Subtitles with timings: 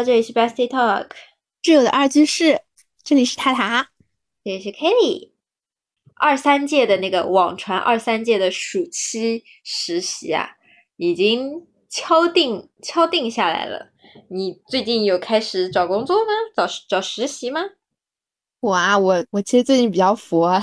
[0.00, 1.08] 好，这里是 Bestie Talk，
[1.62, 2.62] 挚友的二居室，
[3.04, 3.90] 这里是塔塔，
[4.42, 5.32] 这里是 Kelly。
[6.14, 10.52] 二三届的那个网传二三届的暑期实习啊，
[10.96, 13.90] 已经敲定敲定下来了。
[14.30, 16.32] 你最近有开始找工作吗？
[16.56, 17.60] 找找实习吗？
[18.60, 20.58] 我啊，我我其实最近比较佛，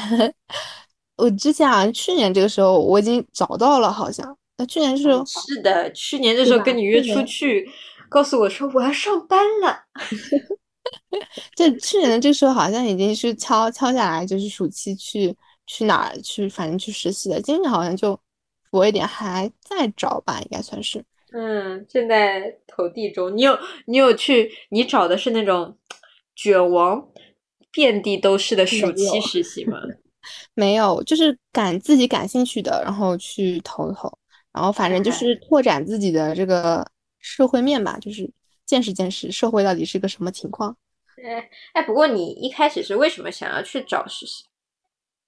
[1.15, 7.69] 我之前好像去年这个时候我已经找到了，好像那去年时候是的，去年这时候跟你约出去，
[8.09, 9.83] 告诉我说我要上班了。
[11.55, 15.35] 这去年的这时候好像已经是敲敲下来，就是暑期去
[15.65, 17.41] 去哪儿去，反正去实习的。
[17.41, 18.17] 今年好像就
[18.71, 21.03] 佛一点，还在找吧，应该算是。
[21.33, 23.35] 嗯，正在投递中。
[23.35, 24.49] 你有你有去？
[24.69, 25.77] 你找的是那种
[26.35, 27.05] 卷王，
[27.69, 29.77] 遍地都是的暑期实习吗？
[30.55, 34.11] 没有，就是感自己感兴趣的，然后去投投，
[34.53, 36.85] 然后反正就是拓展自己的这个
[37.27, 38.29] 社会面吧，就是
[38.65, 40.75] 见识见识社会到底是个什么情况。
[41.17, 44.45] 哎哎，不过你一开始是为什么想要去找实习？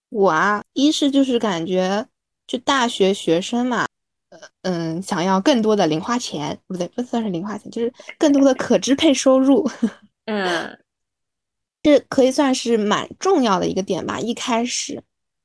[0.10, 2.08] 我啊，一是就是感觉
[2.48, 3.88] 就大学学生嘛。
[4.62, 9.68] 嗯，想要更多的零花钱，不对，不算是零花钱，就是更多的可支配收入。
[10.26, 10.80] 嗯，
[11.82, 14.20] 这可以算是蛮重要的一个点吧。
[14.20, 15.02] 一开始，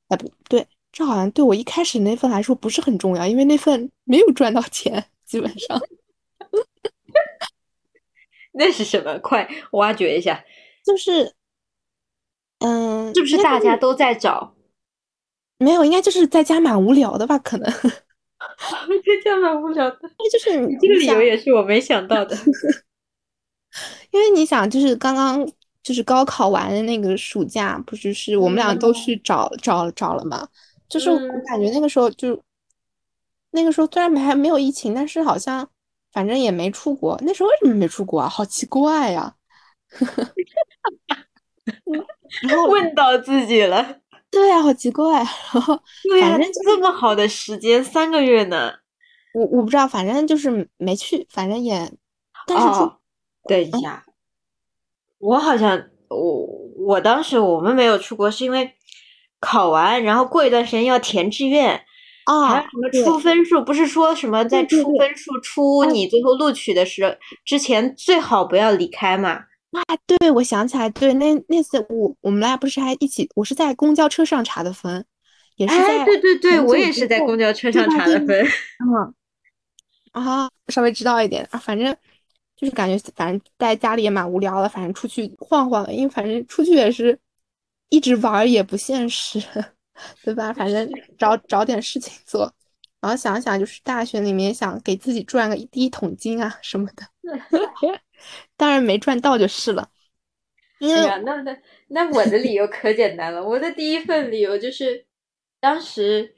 [0.08, 5.80] 哎，不对，这好像对我一开始那份来说不是很重要，因为那份没有赚到钱，基本上。
[8.52, 9.18] 那是什么？
[9.18, 10.44] 快挖掘一下。
[10.84, 11.34] 就是，
[12.58, 14.54] 嗯，是不是大家都在找？
[15.58, 17.38] 没有，应该就是在家蛮无聊的吧？
[17.38, 17.72] 可能。
[19.22, 22.36] 这样蛮无聊的，那就是你这个理由也是我没想到的。
[24.10, 25.48] 因为你想，就是刚刚
[25.82, 30.46] 就是高考完的那个暑假，不就是我们俩都去找找找了嘛？
[30.88, 32.40] 就是我感觉那个时候就
[33.52, 35.68] 那个时候虽然没还没有疫情，但是好像
[36.14, 37.18] 反正也没出国。
[37.22, 38.28] 那时候为什么没出国啊？
[38.28, 39.34] 好奇怪呀！
[42.42, 43.98] 然后问到自己了。
[44.30, 45.16] 对呀，好奇怪。
[45.16, 45.26] 然
[45.60, 45.78] 后，
[46.20, 48.72] 反正这么好的时间，三个月呢。
[49.34, 51.92] 我我不知道，反正就是没去，反正也。
[52.48, 52.98] 哦，
[53.48, 54.04] 等一下，
[55.18, 56.46] 我好像我
[56.76, 58.74] 我当时我们没有出国，是因为
[59.40, 61.84] 考完，然后过一段时间要填志愿
[62.24, 63.62] 啊，还有什么出分数？
[63.64, 67.14] 不是说什么在出分数出你最后录取的时候
[67.44, 69.44] 之前最好不要离开嘛？
[69.72, 75.04] 啊，对，我想起来，对，那那次我我们俩不是还一起，我是在公交车上查的分，
[75.56, 78.46] 也是在，对对对，我也是在公交车上查的分，
[78.86, 79.14] 嗯，
[80.12, 81.94] 啊，稍微知道一点啊，反正
[82.56, 87.18] 就是感觉，反正在家里也蛮无聊的，反正出去晃晃，因为反正出去也是
[87.88, 89.42] 一直玩也不现实，
[90.22, 90.52] 对吧？
[90.52, 92.52] 反正找找点事情做，
[93.00, 97.06] 然后想想就是大学里面想给自己赚个第一桶金啊什么的。
[98.56, 99.90] 当然没赚到就是了。
[100.80, 101.56] 哎呀，那那
[101.88, 103.42] 那我的理由可简单了。
[103.42, 105.06] 我的第一份理由就是，
[105.60, 106.34] 当时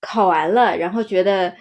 [0.00, 1.56] 考完了，然后觉得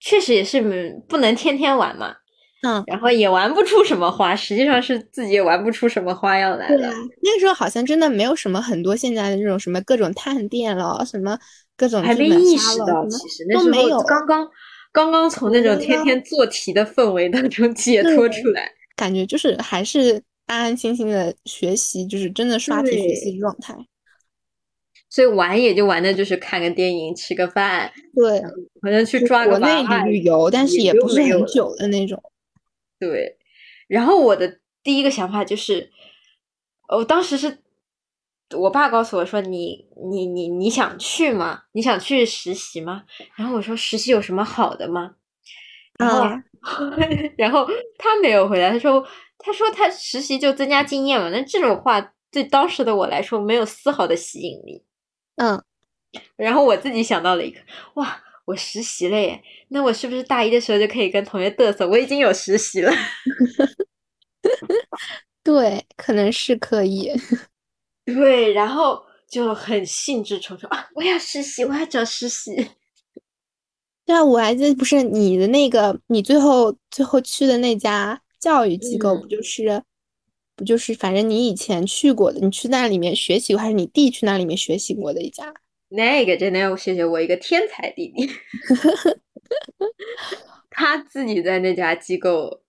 [0.00, 0.60] 确实也是
[1.08, 2.16] 不能天天玩嘛，
[2.62, 6.88] 嗯，然后也玩不出什么花，实际上是自己也玩不出什么花样来了。
[7.22, 11.38] 那个时候好像真的没有什么很多现在的这种什么各种探店了，什么
[11.76, 14.48] 各种还没意识到，其实那时候刚刚
[14.90, 18.72] 刚刚从那种天天做题的氛围当中 解脱出来。
[18.96, 23.76] 感觉就是还是安安心心的学习，就是真的刷题学习状态。
[25.10, 28.42] 所以玩也就玩的就是看个电影、吃个饭，对，
[28.82, 32.20] 好像去抓个国内旅游，但是也不是很久的那种。
[32.98, 33.38] 对，
[33.88, 35.90] 然后我的第一个想法就是，
[36.88, 37.62] 我当时是
[38.56, 41.64] 我爸告诉我说：“你你你你想去吗？
[41.72, 43.04] 你想去实习吗？”
[43.36, 45.16] 然后我说：“实习有什么好的吗？”
[45.98, 46.26] 然后。
[47.38, 47.64] 然后
[47.96, 49.06] 他没有回答，他说
[49.38, 54.84] ：“他说他实习就增加经验嘛。”那这种话对当时的我来说没有丝毫的吸引力。
[55.36, 55.62] 嗯，
[56.34, 57.60] 然后我自己想到了一个，
[57.94, 59.42] 哇，我实习了耶！
[59.68, 61.86] 那我是不是大一的时候就可以跟同学嘚瑟？
[61.86, 62.92] 我已经有实习了。
[65.42, 67.12] 对，可能是可以。
[68.06, 70.88] 对，然后就很兴致冲冲啊！
[70.94, 72.54] 我要实习，我要找实习。
[74.04, 79.82] 对啊，我还记得不是你的那个，你最后最后去的那家教育机构，不就是，
[80.54, 85.52] 不就是，反正你以前去过的，你去那里面学习过，还是你弟去那里面学习过的一家？
[85.88, 88.28] 那个真的要谢谢我一个天才弟弟，
[90.70, 92.62] 他自己在那家机构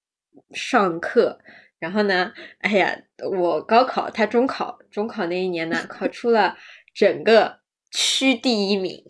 [0.52, 1.40] 上课，
[1.80, 2.98] 然后呢，哎呀，
[3.32, 6.56] 我高考，他中考，中考那一年呢，考出了
[6.94, 7.60] 整个
[7.92, 9.04] 区第一名。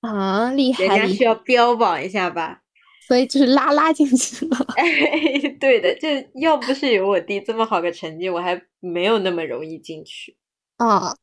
[0.00, 0.84] 啊，厉害！
[0.96, 2.62] 人家需要标榜一下吧？
[3.08, 4.56] 所以就是拉拉进去了。
[4.78, 4.86] 哎，
[5.58, 6.08] 对的，就
[6.40, 10.36] 要不是有我弟这么好个成绩，我还没有那么容易进去。
[10.76, 11.16] 啊，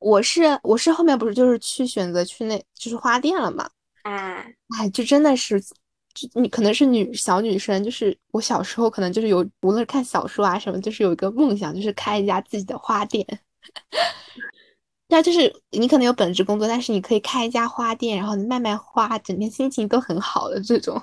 [0.00, 3.70] 我是我是后面不是就是去选择去那就是花店了嘛？
[4.02, 4.44] 啊，
[4.78, 13.24] 哎，就真的是，就你可能是女小女生，就是我小时候可能就是有，无论是看小说啊什么，就是有一个梦想，就是开一家自己的花店。
[15.08, 21.02] 那就是你可能有本职工作，但是你可以开一家花店，然后你卖卖花，整天心情都很好的这种。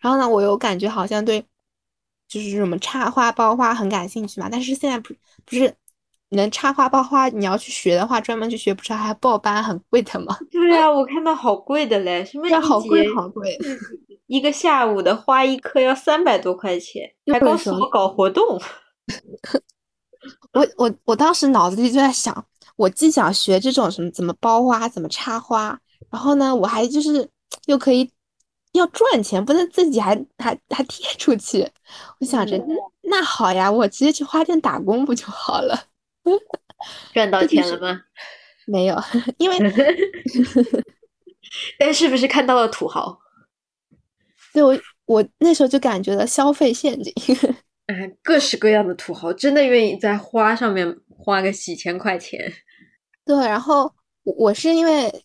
[0.00, 1.44] 然后呢，我又感觉好像对，
[2.28, 4.48] 就是什么插花、包花很感兴趣嘛。
[4.50, 5.12] 但是现在不
[5.44, 5.74] 不是
[6.36, 10.36] 能插花、包花，你要去学的话，专门去学，不是还要报班，很贵的吗？
[10.50, 13.58] 对呀，我看到好贵的嘞，什么要好贵好贵，
[14.26, 18.60] 一个下午的花一颗要三百多块钱，还告诉我搞活动。
[20.52, 22.44] 我我我当时脑子里就在想。
[22.76, 25.78] 我既想学这种什么怎么包花，怎么插花，
[26.10, 27.28] 然后呢，我还就是
[27.66, 28.10] 又可以
[28.72, 31.70] 要赚钱，不能自己还还还贴出去。
[32.18, 32.58] 我想着，
[33.02, 35.78] 那好呀，我直接去花店打工不就好了？
[37.12, 38.02] 赚到钱了吗？
[38.66, 38.96] 没有，
[39.38, 39.58] 因为
[41.78, 43.18] 但是不是看到了土豪？
[44.52, 47.12] 对我我那时候就感觉到消费陷阱。
[47.86, 50.96] 嗯，各式各样的土豪真的愿意在花上面。
[51.24, 52.52] 花个几千块钱，
[53.24, 53.84] 对，然后
[54.24, 55.24] 我我是因为，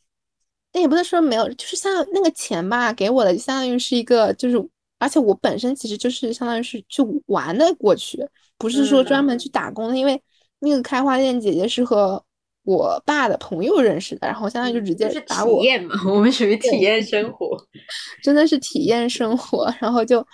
[0.72, 4.64] 那也不能说没有，就是像那个钱吧，给我的就相当于是一个，就是
[5.00, 8.24] 而且我本身其实就是相当于是去玩的过去，
[8.60, 10.22] 不是说专门去打工的，因为
[10.60, 12.24] 那个开花店姐姐是和
[12.64, 17.58] 我爸的朋友认识的，然后相当于就直接把我体验嘛，我们属于体验生活，
[18.24, 20.26] 真的是体验生活，然后就。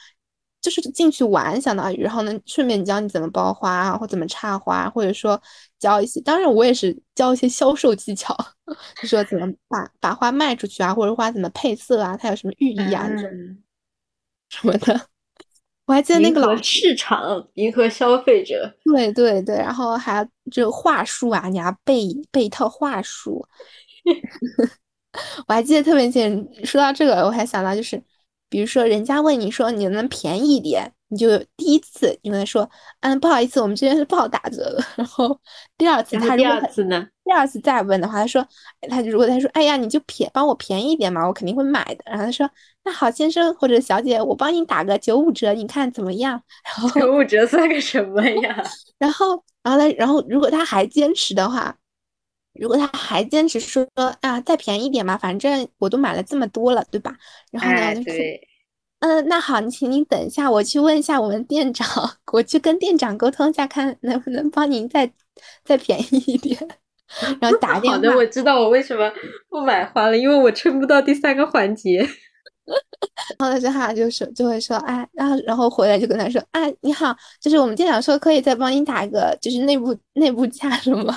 [0.62, 5.38] 就是进去玩，相当于，然后呢，顺便教你怎么包花啊，或怎么插花，或者说
[5.78, 8.34] 教一些，当然我也是教一些销售技巧，
[9.02, 13.10] 就说怎么把把花卖出去啊，或者花怎么配色啊，它有什么寓意啊，
[14.48, 15.08] 什么的。
[15.86, 18.74] 我还记得那个老市场，迎合消费者。
[18.86, 23.46] 对对对，然后还要这话术啊，你要背背一套话术。
[25.48, 28.02] 我还记得特别清，说到这个，我还想到就是。
[28.50, 32.68] 比如说，人家问你说你能便宜一点，你就第一次你跟他说，
[33.02, 34.84] 嗯，不好意思，我们这边是不好打折的。
[34.98, 35.40] 然后
[35.78, 37.08] 第二次他第二次呢？
[37.24, 38.46] 第二次再问的话，他说，
[38.90, 42.04] 他就如果他说，哎呀，你就便帮我便宜一点嘛，我肯定会买的。
[42.06, 42.50] 然后他说，
[42.84, 46.42] 那好，先生或者小姐，我帮你打个九五折，你看怎么样？
[46.66, 48.64] 然后九五折算个什么呀？
[48.98, 49.88] 然后，然后他？
[49.96, 51.76] 然后如果他还坚持的话，
[52.60, 53.88] 如果他还坚持说
[54.22, 57.16] 啊，再便宜一点嘛，反正我都买了这么多了，对吧？
[57.52, 58.42] 然后呢，对，
[59.04, 61.86] 嗯，那好，你请您等一下，我去问一下我们店长，
[62.32, 65.12] 我去跟店长沟通一下，看能不能帮您再
[65.66, 66.58] 再便宜一点。
[67.42, 67.98] 然后打电话。
[67.98, 69.12] 好的，我知道我为什么
[69.50, 72.08] 不买花了，因为我撑不到第三个环节。
[73.38, 81.14] 然后他就是就会说，哎，然后然后回来就跟他说，啊，你好，就是我们店长说可以再帮你打个就是内部内部价什么。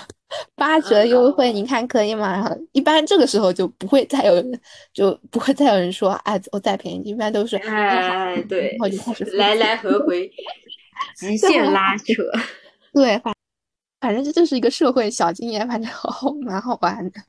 [0.57, 2.33] 八折优惠，你看可以吗？
[2.33, 4.61] 然后一般这个时候就不会再有人，
[4.93, 10.31] 就不会再有人说，哎，我再便宜，一般都是哎，对，然后就开始来来回回，
[11.17, 12.05] 极限拉扯，
[12.93, 13.33] 对，反
[14.01, 17.21] 反正这就是一个社会小经验，反正 好蛮好玩的。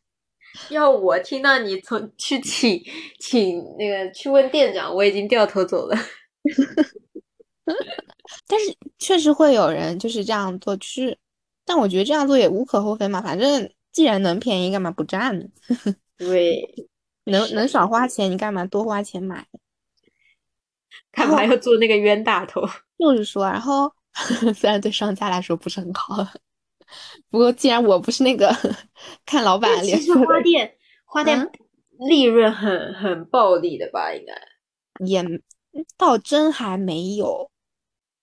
[0.69, 2.83] 要我听到你从去请
[3.19, 5.95] 请那个去问店长，我已经掉头走了。
[8.47, 11.15] 但是确实会有人就是这样做，是。
[11.67, 15.45] 但我觉得这样做也无可厚非嘛，反正既然能便宜，干嘛不占呢？
[16.17, 16.87] 对，
[17.25, 19.45] 能能少花钱，你干嘛多花钱买？
[21.11, 22.61] 干嘛要做那个冤大头？
[22.97, 23.91] 就是说，然后
[24.55, 26.25] 虽然对商家来说不是很好，
[27.29, 28.55] 不过既然我不是那个
[29.25, 31.51] 看老板脸，其实花店花店
[32.07, 34.13] 利润很很暴利的吧？
[34.13, 34.33] 应该
[35.01, 35.21] 也
[35.97, 37.51] 倒真还没有。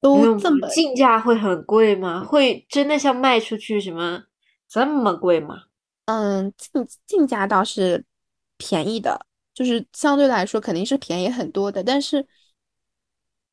[0.05, 2.23] 都这么进价会很贵吗？
[2.23, 4.23] 会真的像卖出去什么
[4.69, 5.63] 这么贵吗？
[6.05, 8.05] 嗯，进进价倒是
[8.59, 11.83] 便宜的，就是相对来说肯定是便宜很多的。
[11.83, 12.27] 但是，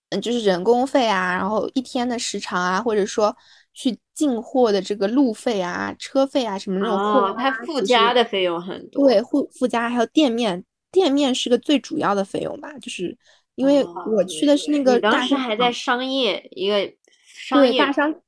[0.10, 3.34] 嗯，就是人工费啊，然后一天的时长啊，或者说
[3.74, 9.08] 去进货的这个路费啊、车费啊什么那种货，它附加的费用很多。
[9.08, 13.17] 对，附附加还有店面，店面是个最主要的费用吧，就是。
[13.55, 16.91] 因为我去的是那个，当时还在商业一个
[17.25, 18.22] 商业大商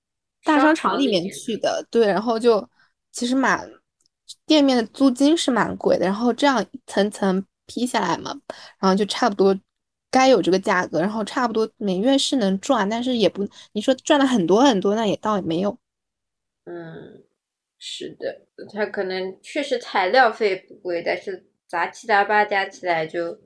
[0.43, 2.69] 大商场里面去的，对，然后就
[3.11, 3.67] 其实蛮
[4.45, 8.37] 店面的租金是蛮贵的，然后这样层层批下来嘛，
[8.79, 9.57] 然后就差不多
[10.11, 15.77] 该有这个价格，然后差不多每月是能赚，但是也不你说赚了很多很多，那也倒也没有。
[16.65, 17.23] 嗯，
[17.79, 23.39] 是的，他可能确实材料费不贵，但是杂七杂八加起来就。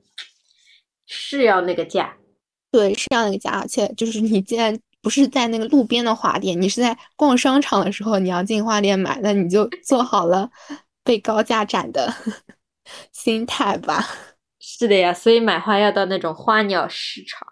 [1.08, 2.16] 是要那个价，
[2.70, 10.50] 对，是要那个价，而且就是你既然不是在那个路边的花店，你是在逛商场的时候，你要进花店买，那你就 做好了
[11.04, 12.14] 被高价斩的
[13.12, 14.06] 心态吧。
[14.60, 17.48] 是的呀，所以买花要到那种花鸟市场。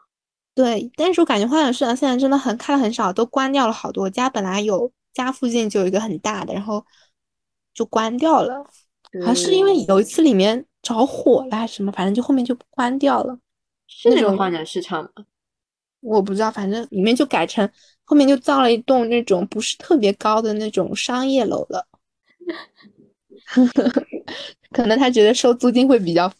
[0.54, 4.30] 对，但是我感觉花鸟市场现在真的很开的很少，都关掉了好多家。
[4.30, 6.86] 本来有家附近就有一个很大的，然后
[7.74, 8.64] 就关掉了，
[9.22, 13.38] 好像是因为有一次里面着火了还是什么，反正就后面就关掉了。
[13.88, 15.10] 是那种花鸟市场吗？
[16.02, 17.68] 我不知道，反正里面就改成
[18.04, 21.88] 后面就造了一栋那种不是特别高的那种商业楼了。
[24.72, 26.32] 可能他觉得收租金会比较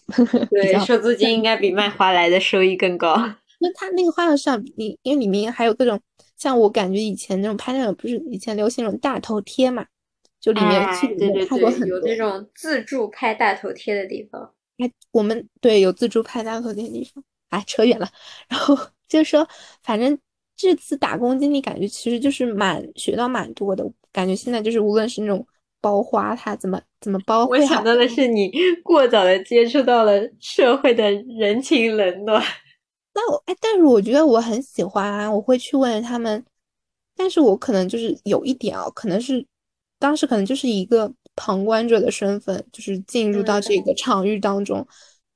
[0.52, 3.16] 对，收租金应该比卖花来的收益更高。
[3.60, 6.00] 那他那个花鸟市场，你因为里面还有各种
[6.36, 9.86] 像我感觉以前那种拍那种不是以前流行那种大头贴嘛，
[10.40, 14.54] 就里面去对对拍过很对，有那种自助拍大头贴的地方。
[14.78, 17.24] 哎，我们对有自助拍大头贴的地方。
[17.50, 18.08] 哎，扯远了。
[18.48, 19.48] 然后就是说，
[19.84, 20.18] 反正
[20.56, 23.86] 这次打工经历感觉其实就是蛮学到蛮多的。
[24.12, 25.46] 感觉现在就是无论是那种
[25.82, 28.52] 包花，它怎么怎么包，我想到的是你
[28.84, 32.42] 过早的接触到了社会的人情冷暖。
[33.14, 36.44] 那我哎，但是我觉得我很喜欢，啊我会去问他们。
[37.18, 39.46] 但是我可能就是有一点啊，可能是
[40.00, 44.86] 当时可能就是一个旁观者的身份，就是进入到这个场域当中，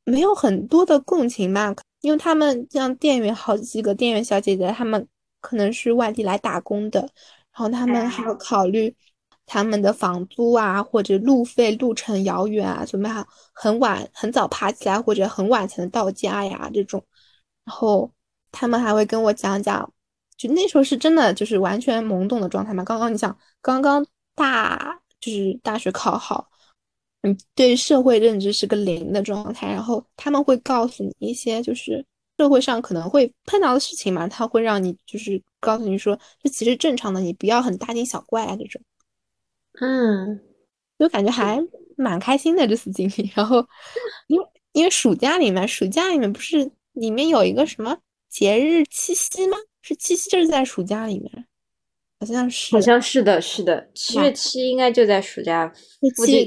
[0.04, 1.74] 没有很多的共情吧。
[2.02, 5.08] 因为他们像店员好几个店员小姐姐，他们
[5.42, 7.10] 可能是外地来打工的，然
[7.54, 8.96] 后他们还要考虑
[9.46, 17.04] 他们的房租啊，或者路费、路程遥远啊，准备好很晚很早爬起来，或者很晚才能到家呀这种。
[17.66, 18.12] 然后
[18.52, 19.92] 他们还会跟我讲讲，
[20.38, 22.84] 就那时候是真的就是完全懵懂的状态嘛。
[22.84, 26.49] 刚刚你想，刚刚大就是大学考好，
[27.22, 29.68] 嗯，对社会认知是个零的状态。
[29.68, 32.06] 然后他们会告诉你一些就是
[32.38, 38.82] 社会上可能会碰到的事情嘛，他会让你就是告诉你说这其实正常的，你不要很大惊小怪啊这种。
[39.82, 40.40] 嗯，
[40.98, 41.60] 就感觉还
[41.98, 43.32] 蛮开心的这次经历。
[43.36, 43.66] 然后
[44.28, 46.72] 因为因为暑假里面，暑假里面不是。
[46.94, 47.98] 里面有一个什么
[48.28, 49.56] 节日七夕吗？
[49.82, 51.46] 是七夕就是在暑假里面，
[52.20, 55.72] 好像是，好像是的，是的，七月七应该就在暑假
[56.18, 56.46] 附近。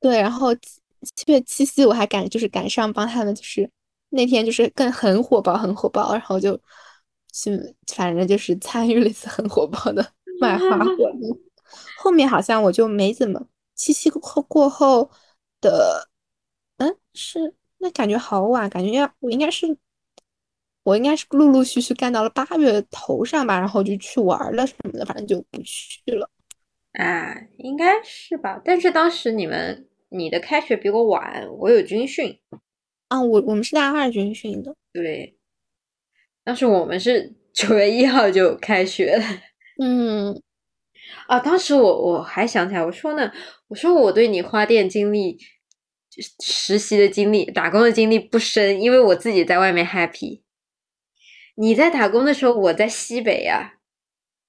[0.00, 3.70] 对，然后七月七夕我还赶就是赶上帮他们，就是
[4.10, 6.58] 那天就是更很火爆，很火爆，然后就
[7.32, 7.50] 去，
[7.94, 10.04] 反正就是参与了一次很火爆的
[10.40, 11.40] 卖花活动。
[11.98, 15.10] 后面好像我就没怎么七夕过过后
[15.60, 16.08] 的，
[16.78, 17.54] 嗯是。
[17.82, 19.76] 那感觉好晚，感觉要我应该是，
[20.82, 26.28] 我应该是陆陆续续干到了八月头上吧，然后就去玩了什么的，反正就不去了。
[26.92, 28.60] 啊，应该是吧。
[28.62, 32.38] 但是当时你们你的开学比我晚，我有军训。
[33.08, 34.76] 啊，我我们是大二军训的。
[34.92, 35.36] 对，
[36.44, 39.24] 当时我们是 九月一号就开学了。
[39.82, 40.42] 嗯，
[41.26, 43.32] 啊，当时我我还想起来，我说呢，
[43.68, 45.38] 我说我对你花店经历。
[46.42, 50.42] 实习的经历、打工的经历不深，因为我自己在外面 happy。
[51.54, 53.74] 你在打工的时候，我在西北呀。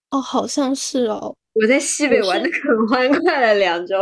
[0.10, 1.36] 哦，好像是哦。
[1.54, 2.58] 我在西北玩的可
[2.90, 3.96] 欢快了两周。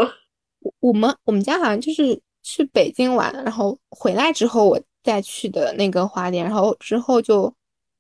[0.79, 7.53] 我们我们家好像就是去北京玩，然后回来之后我再去的那个花店，然后之后就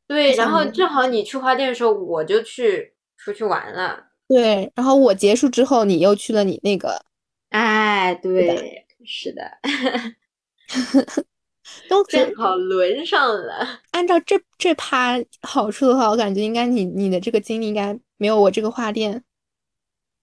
[0.07, 4.05] 对，然后正好你去花店的时候，我就去出去玩了。
[4.27, 7.01] 对，然后我结束之后，你又去了你那个。
[7.49, 8.85] 哎，对。
[9.05, 9.41] 是的，
[11.89, 13.79] 都正好轮上了。
[13.91, 19.23] 按照这这趴好处的话，我感觉应该你你的这个经历应该没有我这个花店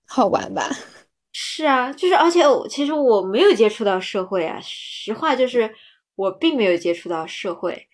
[0.06, 0.70] 好玩吧？
[1.56, 5.75] 是啊，就是而且我其实我没有接触到社会啊，实话就是
[6.14, 7.88] 我并没有接触到社会，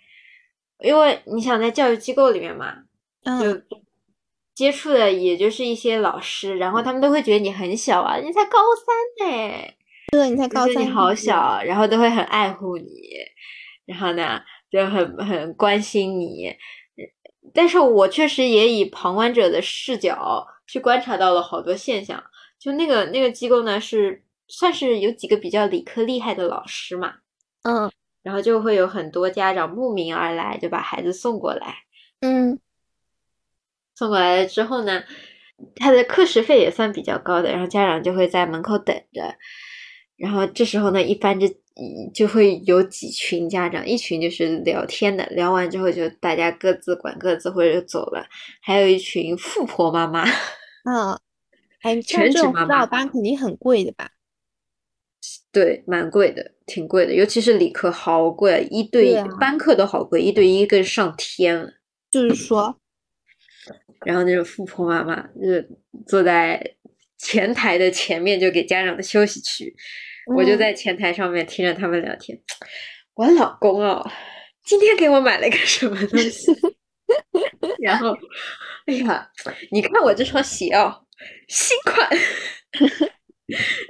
[0.80, 2.74] 因为你想在教育机构里面嘛，
[3.40, 3.62] 就
[4.52, 9.74] 接触的也就是一些老师，然后他们都会觉得你很小啊，你才高三呢。
[10.10, 12.88] 对，你才高三，你好小，然后都会很爱护你，
[13.86, 14.40] 然后呢
[14.72, 16.52] 就很很关心你。
[17.54, 22.20] 但是我确实也以旁观者的视角去观察到了好多现象。
[22.62, 27.14] 就那个那个机构呢，是算是有几个比较理科厉害的老师嘛，
[27.64, 27.90] 嗯，
[28.22, 31.74] 然后就会有很多家长慕名而来，就把孩子送过来，
[32.20, 32.60] 嗯，
[33.96, 35.02] 送过来了之后呢，
[35.74, 39.34] 他的课时费也算比较高的，然后家长就会在门口等着。
[40.16, 41.48] 然后这时候呢，一般就
[42.14, 48.24] 就会有几群家长，一群就是聊天的，聊完之后就大家各自管各自或者就走了。
[48.60, 50.24] 还有一群富婆妈妈，
[50.84, 51.18] 嗯，
[51.82, 54.10] 哎，全职妈妈班肯定很贵的吧？
[55.52, 61.70] 对，蛮贵的，挺贵的，尤其是理科好贵，一对一班课都好贵，一对一更上天了。
[62.10, 62.78] 就是说，
[64.06, 65.62] 然后那种富婆妈妈就
[66.06, 66.74] 坐在
[67.18, 69.74] 前台的前面，就给家长的休息区，
[70.34, 72.40] 我就在前台上面听着他们聊天。
[73.14, 74.10] 我老公哦，
[74.64, 76.50] 今天给我买了个什么东西？
[77.80, 78.16] 然后，
[78.86, 79.30] 哎呀，
[79.70, 81.04] 你看我这双鞋哦，
[81.48, 82.08] 新款。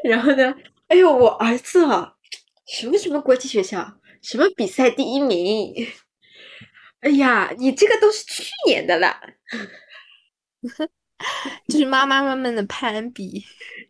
[0.04, 0.54] 然后呢？
[0.88, 2.14] 哎呦，我儿子啊，
[2.66, 5.74] 什么什么国际学校，什么比赛第一名。
[7.00, 9.18] 哎呀，你这个都是去年的了。
[11.68, 13.44] 就是妈妈们们的攀比。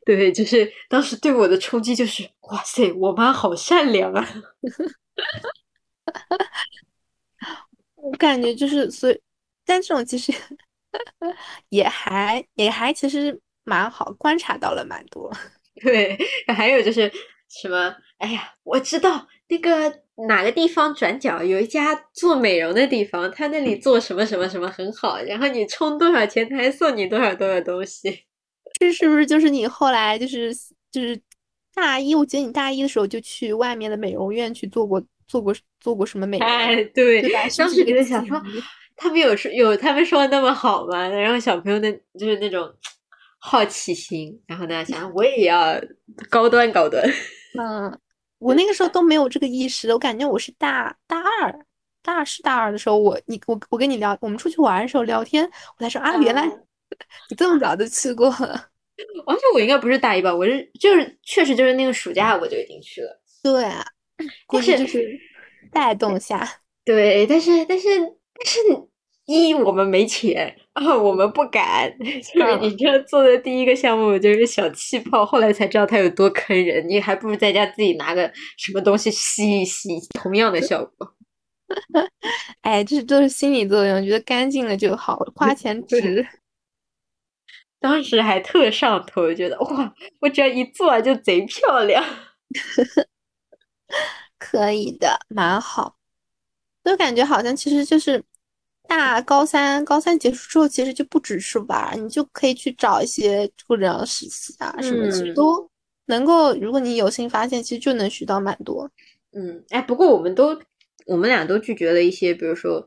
[0.05, 4.29] 对，就是当时对我的冲击就是，哇塞，我妈好善良啊。
[7.97, 9.21] 我感觉就是，所以，
[9.65, 10.33] 但这种其实
[11.69, 15.33] 也还也还其实蛮好，观察到了蛮多。
[15.83, 16.19] 对，
[16.55, 17.11] 还有就是
[17.49, 17.95] 什么？
[18.19, 19.93] 哎呀，我知道那个
[20.29, 28.25] 哪个地方转角有一家做美容的地方，他那里做什么什么什么很好，然后你充多少钱，他还送你多少多少东西。
[28.79, 30.55] 这是不是就是你后来就是
[30.91, 31.21] 就是
[31.75, 32.15] 大一？
[32.15, 36.47] 我记得你大一的时候就去外面的美容院去做过做过做过什么美容？
[36.49, 37.23] 哎，对，
[37.57, 38.41] 当时觉得想说，
[38.97, 41.09] 他们有说有他们说的那么好吗？
[41.09, 42.73] 然后小朋友那就是那种。
[43.45, 45.75] 好奇心，然后呢，想我也要
[46.31, 47.03] 高端高端。
[47.59, 47.99] 嗯，
[48.39, 51.53] 我那个时候都没有这个意识，我感觉我是大大二，
[52.05, 55.45] 大二是大二的时候，我你我我跟你聊，我们出去玩的时候聊天，
[55.77, 56.47] 我才说啊，原来
[57.29, 58.69] 你这么早就去过了。
[59.27, 60.33] 而且我应该不是大一吧？
[60.33, 63.21] 我是就是确实就是那个暑假我就已经去了。
[63.43, 63.85] 对啊，
[64.47, 65.19] 估计就是
[65.73, 66.49] 带动下。
[66.85, 67.89] 对，但是但是
[68.43, 68.89] 但是。
[69.27, 71.89] 一我们没钱，二我们不敢。
[72.35, 76.87] 就是你这做的第一个项目就是小气泡，后来才知道它有多坑人。
[76.89, 81.15] 你还不如在家自己拿个什么东西吸一吸，同样的效果。
[82.63, 86.27] 哎，这都是心理作用，觉得干净了就好，花钱值。
[87.79, 92.05] 当时还特上头，觉得哇，我只要一做就贼漂亮。
[94.37, 95.95] 可以的，蛮好。
[96.83, 98.25] 都感觉好像其实就是。
[98.89, 105.67] 大高三，高三结束之后，其实就不只是玩，你就可以去找一些或者实习啊什么，其实都
[106.07, 106.53] 能够。
[106.57, 108.91] 如果你有幸发现，其实就能学到蛮多。
[109.33, 110.61] 嗯，哎，不过我们都，
[111.07, 112.87] 我们俩都拒绝了一些，比如说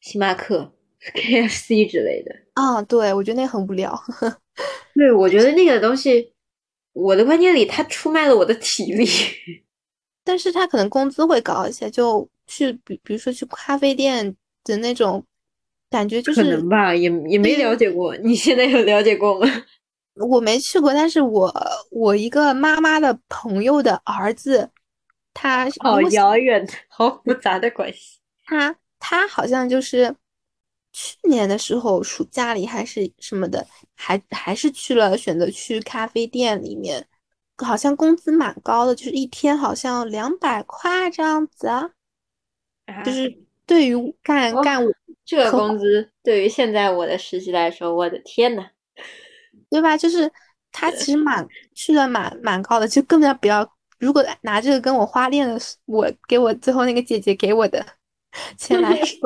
[0.00, 0.72] 星巴克、
[1.14, 2.34] KFC 之类的。
[2.54, 3.96] 啊，对，我觉得那很无聊。
[4.94, 6.32] 对，我觉得那个东西，
[6.92, 9.06] 我的观念里，它出卖了我的体力。
[10.24, 14.34] 但是他可能工资会高一些，就去比，比如说去咖啡店。
[14.64, 15.24] 的那种
[15.90, 18.16] 感觉就是可能吧，也也没了解过。
[18.16, 19.46] 你现在有了解过吗？
[20.28, 21.52] 我没去过，但是我
[21.90, 24.70] 我一个妈妈的朋友的儿子，
[25.32, 28.20] 他好遥远，好复杂的关系。
[28.44, 30.14] 他他好像就是
[30.92, 37.04] 去年的时候暑假里还是什么的，还还是去了选择去咖啡店里面，
[37.58, 41.90] 好像工资蛮高的，就是一天好像两百块这样子啊，
[43.04, 43.43] 就是。
[43.66, 44.82] 对于干干
[45.24, 48.66] 这个工资，对于现在我的实习来说，我的天呐，
[49.70, 49.96] 对吧？
[49.96, 50.30] 就是
[50.70, 53.66] 他其实蛮去的蛮蛮高的，就根本不要。
[53.98, 57.84] 如果拿这个跟我花店的我给我最后那个姐姐给我的
[58.58, 59.18] 钱来说，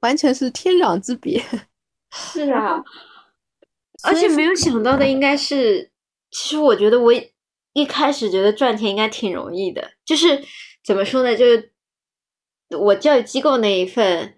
[0.00, 1.42] 完全是天壤之别。
[2.10, 2.82] 是啊，
[4.04, 5.90] 而且没有想到的应该是，
[6.30, 7.12] 其实我觉得我
[7.74, 10.42] 一开始觉得赚钱应该挺容易的，就是
[10.82, 11.73] 怎么说呢，就是。
[12.70, 14.36] 我教育机构那一份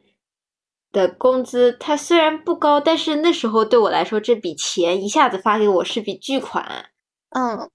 [0.93, 6.91] 的工资，它虽然不高，但是那时候对我来说，这笔钱一下子发给我是笔巨款。
[7.31, 7.71] 嗯，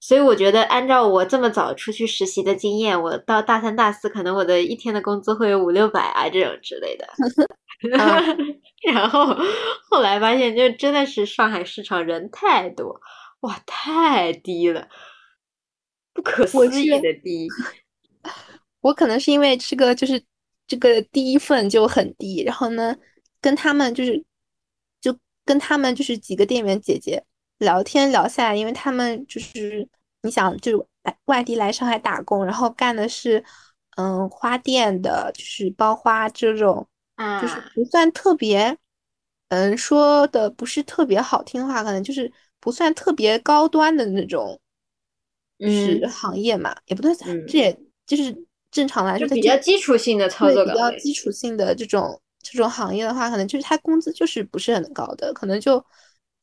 [0.00, 7.06] 所以我觉得，按照我这么早出去实习的经验，我到大三、大四，可能我的一天的工资会有五六百啊，这种之类的。
[8.92, 9.36] 然后
[9.90, 13.00] 后来发现，就真的是上海市场人太多，
[13.40, 14.88] 哇，太低了，
[16.14, 17.46] 不可思议的低。
[18.80, 20.22] 我可能是因为这个，就是
[20.66, 22.96] 这个第一份就很低，然后呢，
[23.40, 24.24] 跟他们就是，
[25.00, 27.24] 就跟他们就是几个店员姐姐
[27.58, 29.88] 聊天聊下来，因为他们就是
[30.22, 30.86] 你想，就是
[31.24, 33.44] 外地来上海打工，然后干的是
[33.96, 36.86] 嗯花店的，就是包花这种，
[37.40, 38.76] 就是不算特别，
[39.48, 44.60] 嗯说的不是特别好听的话，可能就是不算特别高端的那种，
[45.58, 47.12] 是行业嘛，也不对，
[47.46, 48.45] 这也就是。
[48.76, 55.82] 正常来说，比较基础性的操作，比较基础性的这种这种行业的话，可能就是他工资就是不是很高的，可能就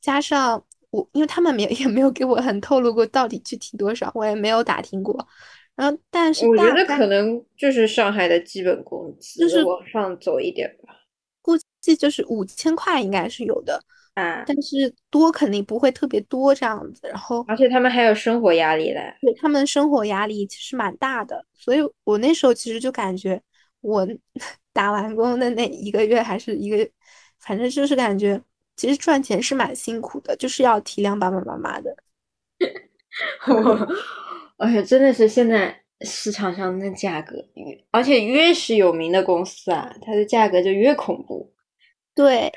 [0.02, 5.28] 加上我因为他们没有 也没有给我很透露过到底具体多少，我也没有打听过。
[5.76, 10.96] 然后，但是我觉得可能就是上海的基本工资，就是往上走一点吧。
[11.42, 13.80] 估计就是五千块应该是有的，
[14.14, 17.08] 啊，但是多肯定不会特别多这样子。
[17.08, 19.16] 然后，而且他们还有生活压力嘞。
[19.22, 23.42] 对他们生活压力其实蛮大的，所以我那时候其实就感觉
[23.82, 24.08] 我
[24.72, 26.90] 打完工的那一个月还是一个，
[27.40, 28.40] 反正就是感觉
[28.76, 31.96] 其实赚钱是蛮辛苦的，就是要体谅爸爸妈妈的。
[33.48, 33.88] 我，
[34.58, 37.36] 而且真的是现在市场上的价格，
[37.92, 41.54] 而且越是有名的公司啊，它的价格就越恐怖。
[42.16, 42.52] 对，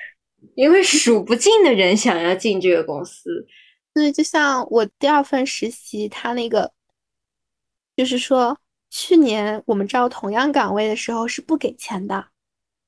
[0.54, 3.46] 因为数不尽的人想要进这个公司。
[3.94, 6.70] 对，就像我第二份实习，他那个
[7.96, 8.58] 就是说，
[8.90, 12.26] 去年我们招同样岗位的时候是不给钱的，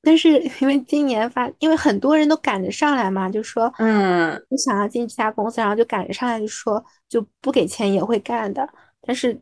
[0.02, 8.68] 但是因为今年发，因为很多人都赶着上来嘛，就说，嗯，我想要进这家公司，然后就赶着上来就说就不给钱也会干的。
[9.00, 9.40] 但是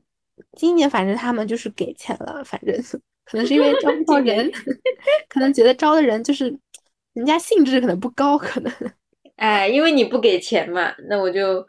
[0.57, 2.74] 今年反正他们就是给钱了，反正
[3.26, 4.48] 可能是因为招不到人，
[5.29, 6.57] 可能觉得招的人就是
[7.16, 8.70] 人家兴致可能不高，可能。
[9.37, 11.66] 哎，因为你不给钱嘛，那我就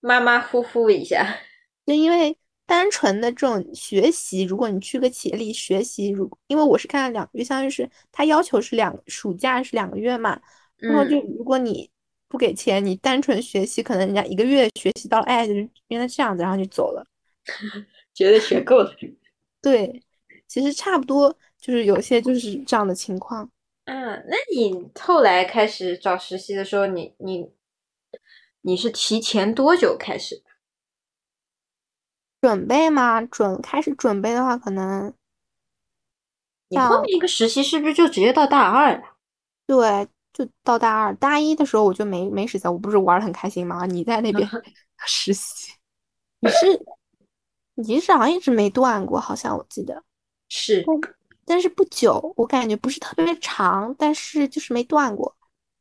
[0.00, 1.36] 马马虎虎一下。
[1.84, 10.40] 就因为单纯的这种学习，如果你去个企业里学习，如因为我是干了两个月，相当于是他要求是两暑假是两个月嘛，
[10.78, 11.90] 然后就如果你
[12.26, 17.04] 不给钱，你单纯学习，可能人家一个月学习到了，哎，就是原来这样子，然后就走了，
[18.14, 18.90] 觉得学够了。
[19.60, 20.02] 对，
[20.48, 23.50] 其实差不多，就是有些就是这样的情况。
[23.86, 27.52] 嗯，那你后来开始找实习的时候，你你
[28.62, 30.42] 你是提前多久开始？
[32.40, 33.22] 准备吗？
[33.22, 35.14] 准开始准备的话，可能
[36.68, 39.16] 你后面一个实习是不是就直接到大二了？
[39.66, 41.14] 对，就到大二。
[41.14, 43.86] 大一的时候我就没没实习，我不是玩的很开心吗？
[43.86, 44.48] 你在那边
[45.06, 45.72] 实习，
[46.40, 46.86] 你是
[47.74, 50.02] 你是好像一直没断过，好像我记得
[50.48, 50.84] 是。
[51.46, 55.34] 但是不久，我感觉不是特别长，但是就是没断过。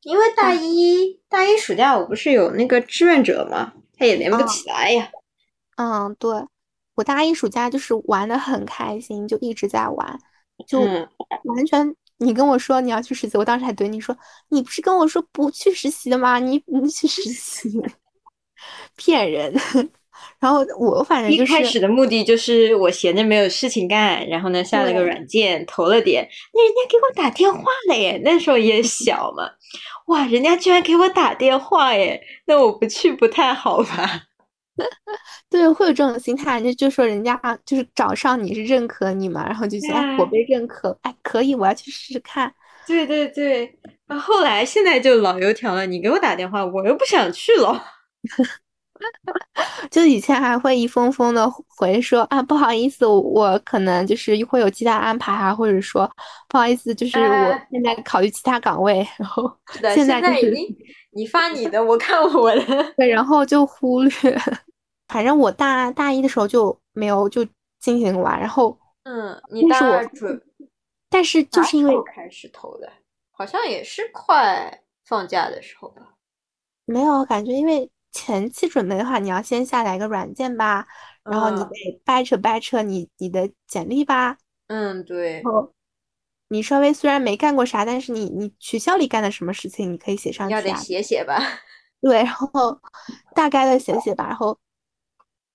[0.04, 3.74] 因为大一大一暑假我不是有那个志愿者吗？
[3.98, 5.10] 他也连不起来呀。
[5.78, 6.32] 嗯，对，
[6.94, 10.20] 我大一暑假就是玩的很开心，就一直在玩，
[10.68, 10.80] 就
[11.44, 14.16] 完全你跟我说你要去实习，我当时还怼你说，
[14.50, 16.38] 你不是跟我说不去实习的吗？
[16.38, 17.82] 你你去实习，
[18.96, 19.54] 骗人。
[20.46, 29.50] 然后我反正一开始的目的就是我闲着没有事情干，然后呢下了个软件投了点，那人家给我打电话了耶，那时候也小嘛，
[30.06, 34.22] 哇，人家居然给我打电话耶，那我不去不太好吧？
[35.50, 42.54] 对，会有这种心态，就就说人家就是找上你是认可你嘛，然后就觉得哎我被认可，哎可以，我要去试试看。
[42.86, 47.84] 对对对，啊后来现在就老油条了，你给我打电话，我又不想去了。
[49.92, 56.10] 就以前还会一封封的回说啊，不好意思，我可能就是会有其他安排啊，或者说
[56.48, 59.52] 不好意思，就是我现在考虑其他岗位，然后
[59.94, 60.54] 现在就是
[61.12, 64.12] 你发你的，我看我的，对，然后就忽略。
[65.10, 67.46] 反正我大大一的时候就没有就
[67.80, 70.42] 进行完，然后嗯，你大二准，
[71.10, 72.92] 但是就是因为开始投的，
[73.32, 76.02] 好像也是快放假的时候吧，
[76.86, 77.90] 没有感觉，因为。
[78.16, 80.88] 前期准备的话，你要先下载一个软件吧，
[81.24, 84.38] 然后你得掰扯掰扯你你的简历吧。
[84.68, 85.42] 嗯，对。
[85.42, 85.74] 然后
[86.48, 90.54] 你稍微虽然没干过啥，但是你你学校里干的什么事情，你可以写上去。
[90.54, 91.38] 要得写写吧。
[92.00, 92.80] 对，然后
[93.36, 94.26] 大概的写写吧。
[94.28, 94.58] 然后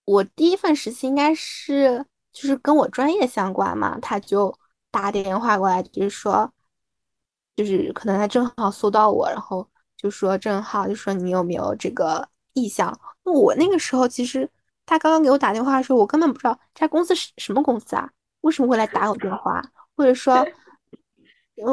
[0.04, 4.54] 我第一份实习应该是就是跟我专业相关嘛，他就
[4.90, 6.52] 打电话过来，就是说，
[7.56, 12.28] 就是可能他正好搜到我，然后就说正好就说你有没有这个。
[12.54, 14.48] 意向，那我那个时候其实
[14.86, 18.10] 他刚刚给我打电话的时候，我根本不知道这家公司是什么公司啊？
[18.40, 19.62] 为什么会来打我电话？
[19.96, 20.46] 或者说，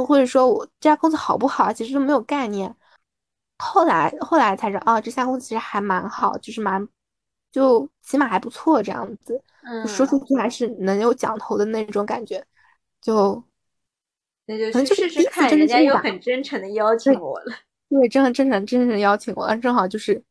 [0.05, 1.71] 或者说我这家公司好不好？
[1.71, 2.75] 其实都没有概念。
[3.57, 6.85] 后来后来才知道，哦，这家公司其实还蛮好，就是蛮
[7.51, 9.41] 就起码还不错这样子。
[9.63, 12.45] 嗯，说出去还是能有讲头的那种感觉。
[13.01, 13.41] 就
[14.45, 17.55] 那就可能就是试试看，人家又很真诚 的邀请我了。
[17.89, 20.21] 对，真的真诚真诚的邀请我，正好就是。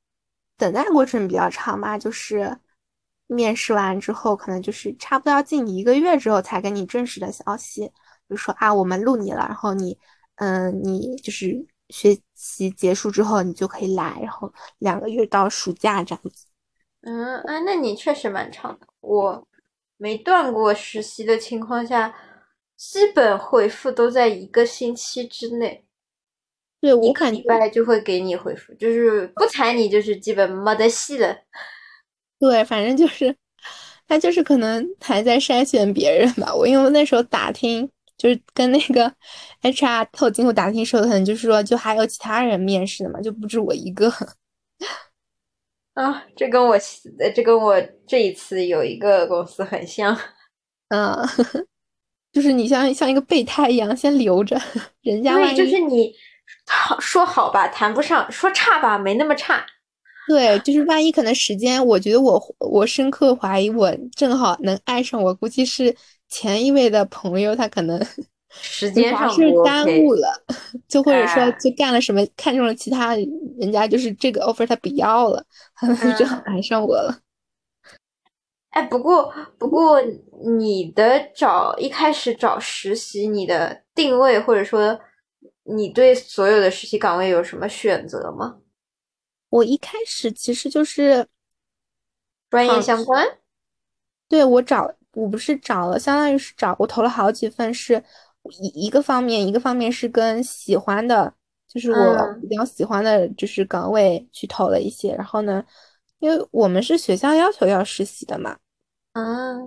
[0.56, 2.58] 等待过程比较长嘛，就是
[3.26, 7.90] 面试完之后，可能就是差不多要近一个月之后才给你正式的消息，
[8.28, 9.98] 就说啊，我们录你了，然后你，
[10.36, 16.46] 嗯，你就是学习结束之后你就可以来，然后两个月到暑假这样子。
[17.02, 18.86] 嗯，啊，那你确实蛮长的。
[19.00, 19.46] 我
[19.96, 22.14] 没断过实习的情况下，
[22.76, 25.85] 基本回复都在一个星期之内。
[26.86, 31.36] 对我一个感觉礼拜就会给你回复，就是不睬你就是基本没得戏了。
[32.38, 33.34] 对，反正就是
[34.06, 36.54] 他就是可能还在筛选别人吧。
[36.54, 39.12] 我因为那时候打听，就是跟那个
[39.62, 44.08] HR 透进户打听说的，可能就是说就还有其他人面试的嘛，就不止我一个。
[45.94, 46.74] 啊，这跟我
[47.18, 50.16] 呃这跟我这一次有一个公司很像。
[50.90, 51.26] 嗯，
[52.30, 54.60] 就是你像像一个备胎一样，先留着，
[55.00, 56.12] 人家万对，一就是你
[56.66, 59.64] 好 说好吧，谈不上；说差吧，没那么差。
[60.28, 65.94] 对，就是万一可能时间，我觉得我我深刻怀疑我正好能爱上我，估计是
[66.28, 68.04] 前一位的朋友，他可能
[68.50, 70.42] 时间上不把事儿耽误了，
[70.88, 75.44] 就或者说哎就干了什么，看中了其他人家，就是这个 offer 他不要了，
[75.76, 77.20] 他们就正好嗯爱上我了。
[78.70, 80.02] 哎，不过不过，
[80.58, 84.98] 你的找一开始找实习，你的定位或者说
[85.68, 88.58] 你对所有的实习岗位有什么选择吗？
[89.48, 91.26] 我一开始其实就是
[92.50, 93.38] 专业相关？
[94.28, 98.02] 对，我找，我不是找了，相当于是找，我投了好几份，是
[98.60, 101.32] 一一个方面，一个方面是跟喜欢的，
[101.68, 105.14] 就是我嗯比较喜欢的，就是岗位去投了一些。
[105.14, 105.64] 然后呢，
[106.18, 108.58] 因为我们是学校要求要实习的嘛，
[109.12, 109.22] 啊，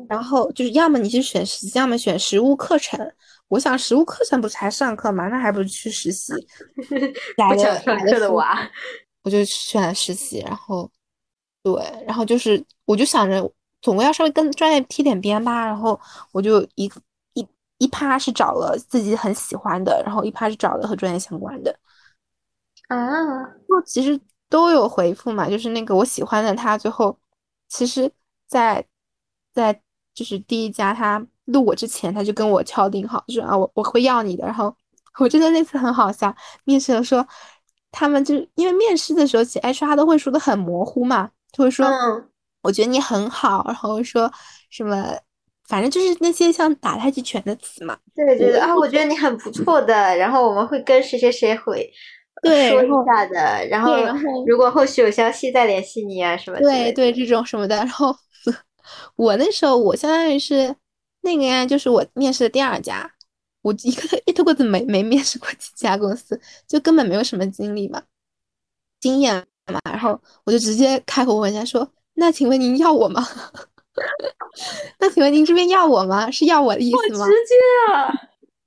[0.09, 2.99] 然后就是要么你去选实习，要么选实务课程。
[3.49, 5.27] 我想实务课程不是还上课吗？
[5.27, 6.33] 那还不如去实习。
[7.35, 8.57] 不想上课的娃。
[9.23, 10.89] 我就选了实习，然后
[11.61, 11.73] 对，
[12.07, 15.99] 然后就是我就想着总归要稍微跟专业贴点边吧，然后
[16.31, 16.89] 我就一
[17.33, 17.45] 一
[17.79, 21.77] 一趴是找了自己很喜欢的，然后一趴是找了和专业相关的，
[22.87, 27.19] 啊，就其实都有回复嘛，就是那个我喜欢的他最后
[27.67, 28.09] 其实
[28.47, 28.85] 在
[29.53, 29.81] 在
[30.13, 34.73] 就是第一家他录我之前他就跟我敲定好，就说啊我我会要你的，然后
[35.19, 36.33] 我真的那次很好笑，
[36.63, 37.25] 面试的时候
[37.91, 42.25] 他们就是因为面试的时候，其实 HR 都会说的很模糊嘛，就会说嗯
[42.61, 44.31] 我觉得你很好，然后说
[44.69, 45.15] 什么
[45.67, 47.97] 反正就是那些像打太极拳的词嘛。
[48.15, 51.89] 对对对啊，我觉得你很不错的，然后我们会跟谁谁谁会
[52.43, 56.63] 说对说一下的，然后然后如果后续有消息再联系你啊什么的。
[56.63, 57.75] 对对，这种什么的。
[57.75, 58.13] 然后
[59.15, 60.75] 我那时候我相当于是
[61.29, 63.09] 那个呀，就是我面试的第二家，
[63.61, 68.01] 我一个一头过子没没面试过几家公司，就根本没有什么经历嘛，
[68.99, 69.35] 经验
[69.67, 69.79] 嘛。
[69.83, 73.27] 然后我就直接开口问人家说：“那请问您要我吗？
[74.99, 76.31] 那请问您这边要我吗？
[76.31, 78.11] 是要我的意思吗？”直接啊，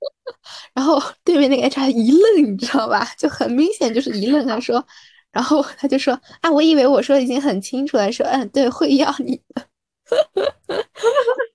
[0.73, 3.05] 然后对面那个 HR 一愣，你知道吧？
[3.17, 4.47] 就很明显就是一愣。
[4.47, 4.85] 他说，
[5.31, 9.67] 然后他就说啊，我以为我说的已经很清楚了，说嗯，对，会要你的。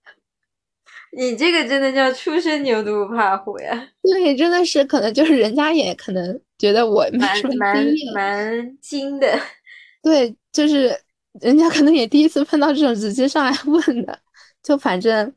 [1.16, 9.40] 你这个真的叫初生牛犊不怕虎呀，对，真的是可能就是人家也可能觉得我蛮蛮，蛮精的。
[10.02, 10.94] 对，就是
[11.40, 14.18] 人家可能也第一次碰到这种直接上来问的，
[14.62, 15.32] 就反正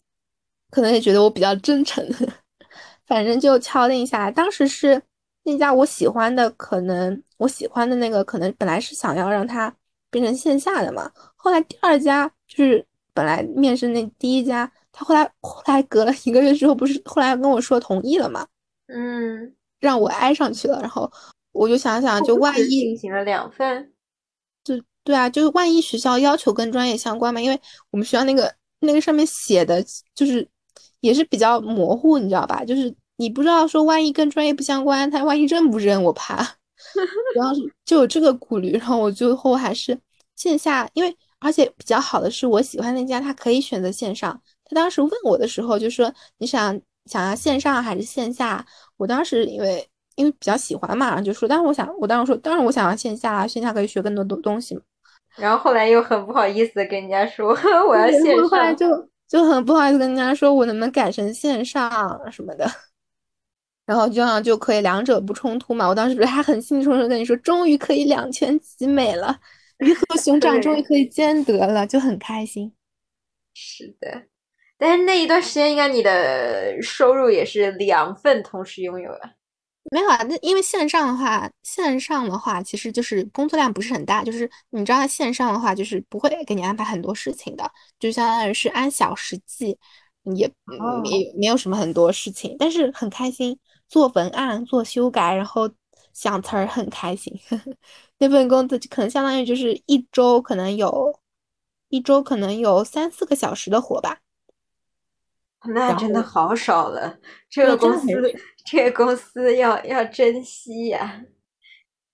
[0.69, 2.05] 可能也觉得我比较真诚，
[3.07, 4.31] 反正就敲定下来。
[4.31, 5.01] 当时是
[5.43, 9.73] 那家我喜欢的，可能我喜欢的那个可能本来是想要让它
[10.09, 18.45] 变成线下的嘛，后来第二家就是本来面试那第一家，他后来后来隔了一个月之后，不是后来跟我说同意了嘛，
[18.87, 21.11] 嗯，让我挨上去了，然后
[21.51, 23.91] 我就想想，就万一进行了两份，
[24.63, 27.59] 就对啊，就是万一学校要求跟专业相关嘛，因为
[27.89, 29.83] 我们学校那个那个上面写的
[30.13, 30.47] 就是
[30.99, 32.63] 也是比较模糊，你知道吧？
[32.63, 36.43] 就是你不知道说万一跟专业不相关，他万一认不认，我怕，
[37.33, 38.73] 主要是就有这个顾虑。
[38.73, 39.97] 然后我最后还是
[40.35, 44.39] 线下，因为而且比较好的是我喜欢那家，他可以选择线上。
[44.71, 48.65] 他当时问我的时候就说你想想要线上还是线下？
[48.95, 54.81] 我当时因为因为比较喜欢嘛，就说，但是我想我当时说，当然我想要线下啊，线下可以学更多东东西嘛。
[55.35, 57.49] 然后后来又很不好意思的跟人家说
[57.87, 62.69] 我要线对后来，就就很不好意思跟人家说，我能不能改成线上什么的，
[63.85, 65.87] 然后这样就可以两者不冲突嘛。
[65.87, 69.39] 我当时不是还很兴冲冲跟你说，终于可以两全其美了，
[69.79, 72.73] 鱼和熊掌终于可以兼得了，就很开心。
[73.53, 74.23] 是的。
[74.81, 79.29] 但是那一段时间，应该你的收入也是两份同时拥有的。
[79.91, 89.77] 没有啊，那因为线上的话，线上的话其实就是工作量不是很大，就是你知道线上的话就是不会给你安排很多事情的，就相当于是按小时计，
[90.35, 93.55] 也哦没没有什么很多事情，但是很开心，
[93.87, 95.69] 做文案、做修改，然后
[96.11, 97.31] 想词儿很开心。
[98.17, 101.19] 那份工作就可能相当于就是一周可能有，
[101.89, 104.17] 一周可能有三四个小时的活吧。
[105.67, 107.19] 那真的好少了，
[107.49, 108.07] 这个公司
[108.65, 111.23] 这个公司要要珍惜呀。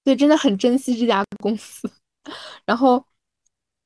[0.03, 1.89] 对，真的很珍惜这家公司。
[2.65, 3.05] 然后，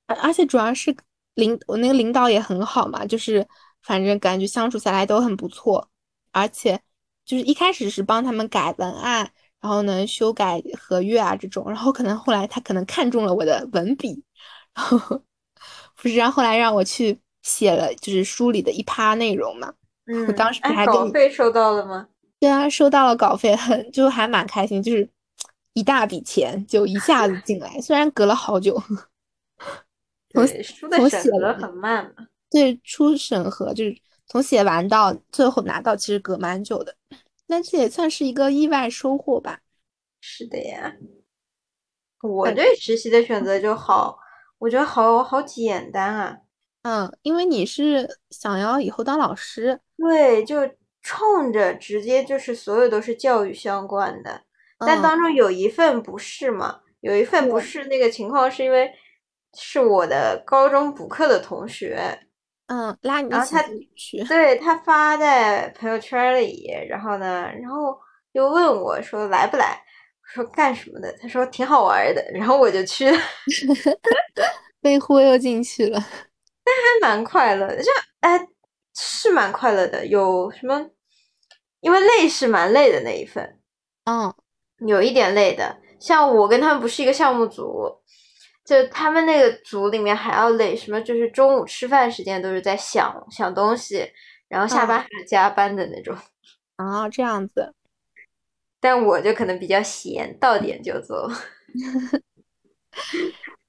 [0.07, 0.95] 而而且主要是
[1.35, 3.47] 领我那个领导也很好嘛，就是
[3.83, 5.87] 反正感觉相处下来都很不错。
[6.31, 6.79] 而且
[7.25, 14.23] 就是一开始是帮他们改文案，然后呢修改合约啊这种，然后可能后来他可能看中了我的文笔，
[14.73, 15.21] 然后
[15.95, 19.73] 不是，然后后来让我去写了就是书里的一趴内容嘛。
[20.05, 22.07] 嗯，我当时还稿费收到了吗？
[22.39, 25.07] 对啊，收到了稿费，很就还蛮开心，就是
[25.73, 28.81] 一大笔钱就一下子进来，虽然隔了好久。
[30.33, 32.27] 从书的审核很慢嘛。
[32.49, 33.95] 对，初审核就是
[34.27, 36.95] 从写完到最后拿到，其实隔蛮久的。
[37.47, 39.59] 那这也算是一个意外收获吧。
[40.19, 40.95] 是的呀。
[42.21, 44.17] 我对实习的选择就好，
[44.57, 46.37] 我觉得好好简单啊。
[46.83, 49.79] 嗯，因为你是想要以后当老师。
[49.97, 50.69] 对，就
[51.01, 54.41] 冲着直接就是所有都是教育相关的，
[54.79, 56.79] 但当中有一份不是嘛？
[57.01, 58.91] 有一份不是那个情况，是因为
[59.57, 62.19] 是我的高中补课的同学，
[62.67, 63.63] 嗯，拉你然后他
[63.95, 67.97] 去，对他发在朋友圈里，然后呢，然后
[68.33, 69.83] 又问我说来不来？
[70.23, 71.11] 我说干什么的？
[71.19, 73.17] 他说挺好玩的，然后我就去了，
[74.79, 75.99] 被忽悠进去了，
[76.63, 78.47] 但还蛮快乐的，就哎。
[78.93, 80.89] 是蛮快乐的，有什么？
[81.79, 83.57] 因为累是蛮累的那一份，
[84.03, 84.35] 嗯，
[84.85, 85.79] 有一点累的。
[85.97, 88.01] 像我跟他们不是一个项目组，
[88.65, 94.11] 就他们那个组里面还要累，什么就是中午吃饭时间都是在想想东西，
[94.49, 96.13] 然后下班还要加班的那种。
[96.75, 97.73] 啊，这样子。
[98.81, 101.29] 但我就可能比较闲，到点就走。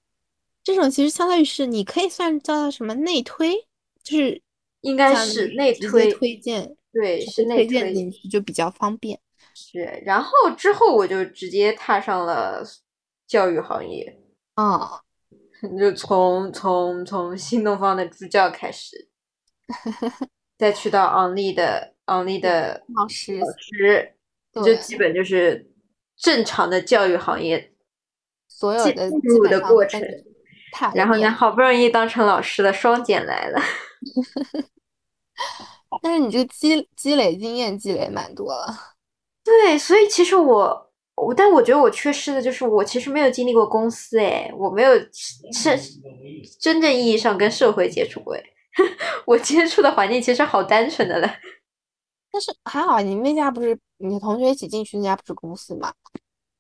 [0.63, 3.67] 这种其实相当于是你可以算叫什么内推，
[4.03, 4.43] 就是。
[4.83, 9.17] 应该是内推推荐，对，是内推进去就比较方便。
[9.55, 12.65] 是，然后之后我就直接踏上了
[13.29, 14.19] 教育行业，
[14.55, 15.01] 啊，
[15.79, 19.09] 就从从从新东方的助教开始，
[20.59, 24.17] 再去到昂立的昂立的老师，老师，
[24.65, 25.71] 就基本就是
[26.17, 27.73] 正常的教育行业
[28.49, 30.03] 所有的进入的过程。
[30.95, 33.61] 然后呢，好不容易当成老师的双减来了。
[36.03, 38.67] 但是你这个积积累经验积累蛮多了，
[39.45, 44.95] 对，所以其实我我，但我觉得我缺失的就是我其实没有经历过公司，哎，我没有
[45.53, 45.79] 是
[46.59, 48.43] 真正意义上跟社会接触过，哎，
[49.27, 51.31] 我接触的环境其实好单纯的了。
[52.33, 55.93] 但是还好，你们那家不是你同学一起进去那家不是公司吗？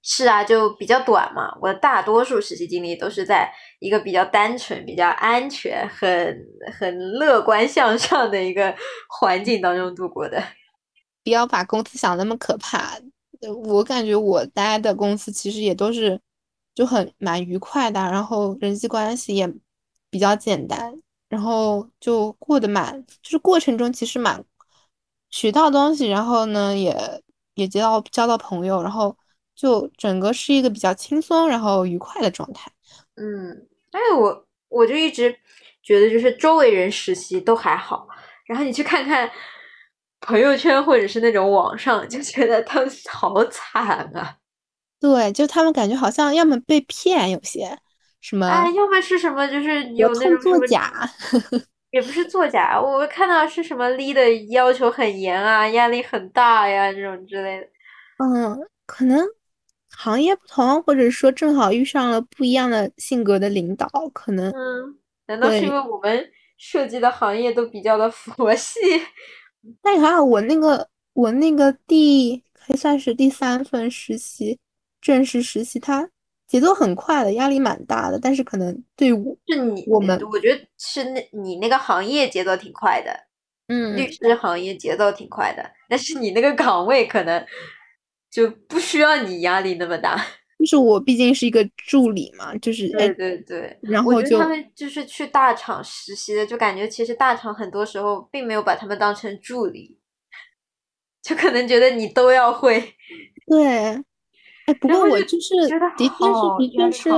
[0.04, 1.56] 是啊，就比较短嘛。
[1.60, 6.36] 我大多数实习经历都是在一个比较单纯、比较安全、很
[6.76, 8.74] 很乐观向上的一个
[9.08, 10.42] 环境当中度过的。
[11.22, 12.98] 不要把公司想那么可怕。
[13.64, 16.20] 我感觉我待的公司其实也都是
[16.74, 19.48] 就很蛮愉快的，然后人际关系也
[20.10, 20.92] 比较简单，
[21.28, 24.44] 然后就过得蛮，就是过程中其实蛮
[25.30, 27.22] 学到东西，然后呢也
[27.54, 29.16] 也结到交到朋友，然后。
[29.54, 32.70] 就整个是一个比较轻松，然后愉快的状态。
[33.16, 35.34] 嗯，但是我我就一直
[35.82, 38.08] 觉得，就是周围人实习都还好，
[38.46, 39.30] 然后你去看看
[40.20, 44.36] 朋友圈或者是那种网上，就觉得他们 好惨啊。
[44.98, 47.76] 对，就他们感觉好像要么被骗，有些
[48.20, 50.92] 什么，哎，要么是什么，就是有那种作假，
[51.90, 57.66] 也不是作假，我看到是什么 lead 要求很严啊，压力很大呀，这种之类的。
[58.18, 59.26] 嗯，可能。
[59.96, 68.80] 行业不同，或者说正好遇上了不一样的性格的领导，可能嗯，难道是因为我们涉及的行业都比较的佛系？
[69.82, 74.58] 但还好，我那个我那个第可以算是第三份实习，
[75.00, 76.08] 正式实习，它
[76.48, 78.18] 节奏很快的，压力蛮大的。
[78.18, 83.12] 但是可能对我是你我们，我觉得是那你那个行业节奏挺快的，
[83.68, 87.46] 嗯，律师行业节奏挺快的，但是你那个岗位可能。
[88.32, 90.16] 就不需要你压力那么大，
[90.58, 99.98] 就是我毕竟是一个助理嘛，就是对对对，然后就他们就是去大厂实习的，就感觉其实大厂很多时候并没有把他们当成助理，
[101.22, 102.94] 就可能觉得你都要会。
[103.46, 103.66] 对，
[104.64, 105.54] 哎，不过我就是
[105.98, 107.10] 的确是的确是。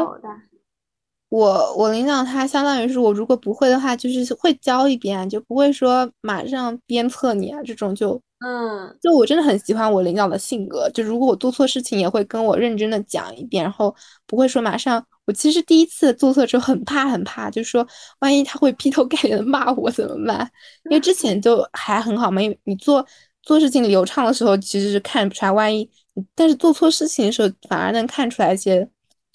[1.31, 13.95] 我我领导他相当于是我如果不会的话，就是会教一遍，就不会说马上鞭策你啊，这种就嗯，就我真的很喜欢我领导的性格，就如果我做错事情也会跟我认真的讲一遍，然后
[14.27, 15.05] 不会说马上。
[15.27, 17.87] 我其实第一次做错之后很怕很怕，就说
[18.19, 20.47] 万一他会劈头盖脸的骂我怎么办？
[20.85, 23.07] 因为之前就还很好嘛，因为你做
[23.43, 25.91] 做事情流畅的时候其实是看不出来，万一
[26.35, 28.87] 但是做错事情的时候，反而能看出来一些，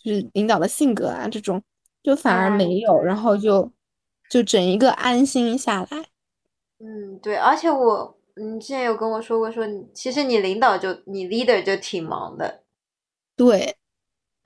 [0.03, 1.59] 就是领导的性格啊，这种
[2.03, 3.71] 就反而哎，没有，然后就
[4.29, 6.05] 就整一个安心下来。
[6.77, 12.63] 嗯，对，而且我，你之前有跟我说过，说你其实你领导就你 leader 就挺忙的，
[13.35, 13.75] 对，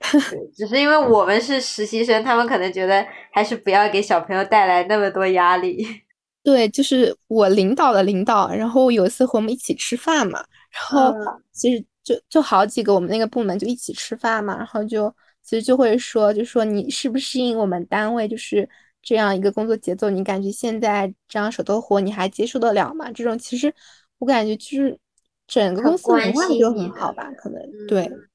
[0.30, 5.86] 对，只是因为我们是实习生，他们可能觉得还是不要给小朋友带来那么多压力。
[6.42, 15.08] 对，就是我领导的领导，然后有一次和我们一起吃饭嘛，然后嗯，其实就就好几个我们那个部门就一起吃饭嘛，然后就
[15.42, 18.68] 其实就会说，就说你适不适应我们单位就是
[19.04, 23.12] 这样一个工作节奏，你感觉现在这样手头活你还接受得了吗？
[23.12, 23.72] 这种其实
[24.18, 24.98] 我感觉就是
[25.46, 28.04] 整个公司文化就很，好吧，可能对。
[28.06, 28.28] 嗯，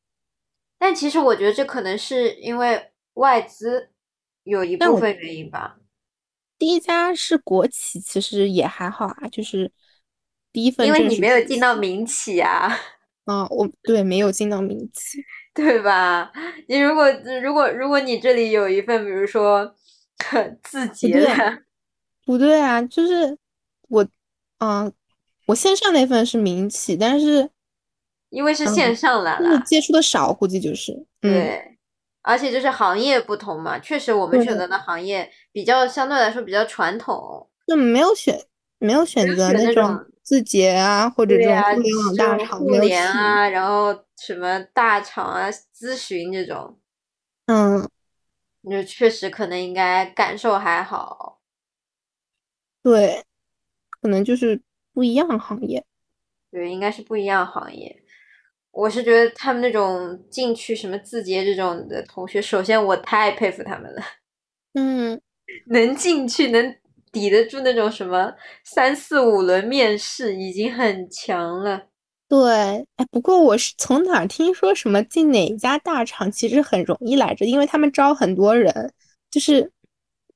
[0.77, 3.89] 但其实我觉得这可能是因为外资
[4.43, 5.77] 有一部分原因吧，
[6.57, 9.71] 第一家是国企，其实也还好啊，就是
[10.51, 11.41] 第一份因为你没有。
[11.43, 12.77] 进到民企啊。
[13.25, 16.31] 啊， 我对没有进到民企，对吧？
[16.67, 17.11] 你如果
[17.43, 19.75] 如果如果你这里有一份，比如说
[20.61, 21.63] 字节的，不对，
[22.25, 23.37] 不对啊，就是
[23.87, 24.05] 我，
[24.59, 24.91] 嗯、
[25.47, 27.49] 我线上那份是民企，但是，
[28.29, 31.77] 因为是线嗯，上来啦，就是接触的少，估计就是，嗯，对，
[32.21, 38.39] 而且就是行业不同嘛，确实我们选择，的行业比较相对来说比较传统，就没有选，
[38.77, 46.77] 没有选择那种字节啊，或者这，种互联网大厂，互，联啊，然后什么大厂啊、咨询这种，
[47.47, 47.89] 嗯，
[48.67, 51.39] 就确实可能应该感受还好。
[52.81, 53.23] 对，
[53.89, 54.59] 可能就是
[54.93, 55.85] 不一样行业，
[56.49, 58.01] 对，应该是不一样行业。
[58.71, 64.01] 我是觉得他们那种进去什么字节这种的同学，首先我太佩服他们了，
[64.73, 65.21] 嗯。
[65.65, 66.75] 能进去能
[67.11, 68.31] 抵得住那种什么
[68.63, 71.87] 三四五轮面试，已经很强了。
[72.29, 72.51] 对，
[72.95, 78.93] 哎，不过我是从哪儿听说什么进哪家大厂其实很容易来着，因为他们招很多人，
[79.31, 79.71] 就是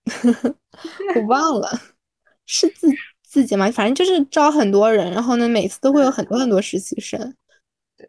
[1.16, 1.70] 我忘了
[2.48, 2.88] 是自
[3.22, 3.70] 自己吗？
[3.72, 7.36] 反正就是招很多人，然后呢，每次都会有很多很多实习生。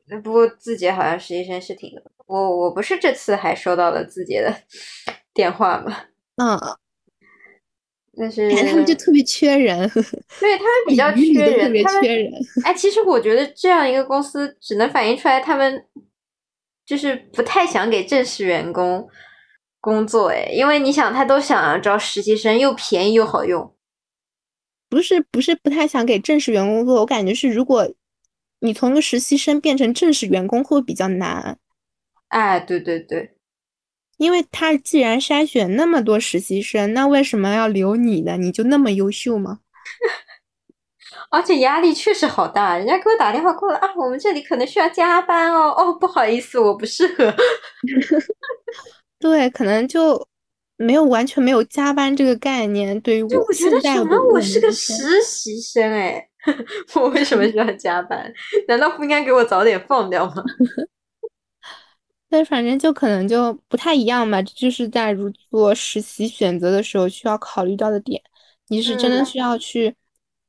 [0.06, 4.54] 那不过字节好像实习生是挺多，我我不是这次还收到了字节的
[5.34, 5.94] 电话吗，
[6.36, 6.58] 嗯，
[8.16, 9.78] 但 感觉他们就特别缺人，
[10.40, 12.32] 对他们比较缺人，特别他们缺人。
[12.64, 15.84] 哎，其实我觉得这样一个公司只能反映出来他们
[16.86, 19.08] 就是不太想给正式员工
[19.80, 23.74] 工作，哎，因为你想，他都想要招实习生，又便宜又好用。
[24.88, 27.92] 不是不是不太想给正式员工做，我感觉是如果
[28.60, 31.58] 你从一个实习生变成正式员工会比较难。
[32.28, 33.33] 哎，对对对，
[34.18, 38.36] 因为他既然筛选那么多实习生，那为什么要留你呢？
[38.36, 39.60] 你就那么优秀吗？
[41.30, 47.34] 而且压力确实好大，人家给我打电话过来啊，我们这里可能需要加班哦，哦，不好意思，我不适合。
[49.18, 50.28] 对，可能就
[50.76, 53.00] 没有完全没有加班这个概念。
[53.00, 56.24] 对于就我我觉得什么，我是个，实习生，哎，
[56.94, 58.32] 我为什么需要加班？
[58.68, 60.44] 难道不应该给我早点放掉吗？
[62.34, 64.42] 但反正就可能就不太一样吧。
[64.42, 68.20] 这就是在如做实习选择的时候需要考虑到的点。
[68.66, 69.94] 你是真的嗯需要去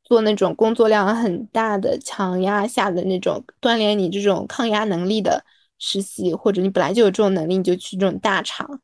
[0.03, 5.45] 做那种工作量很大的强压下的那种锻炼你这种抗压能力的
[5.77, 8.81] 实习，或者你本来就有这种能力，你就去这种大厂。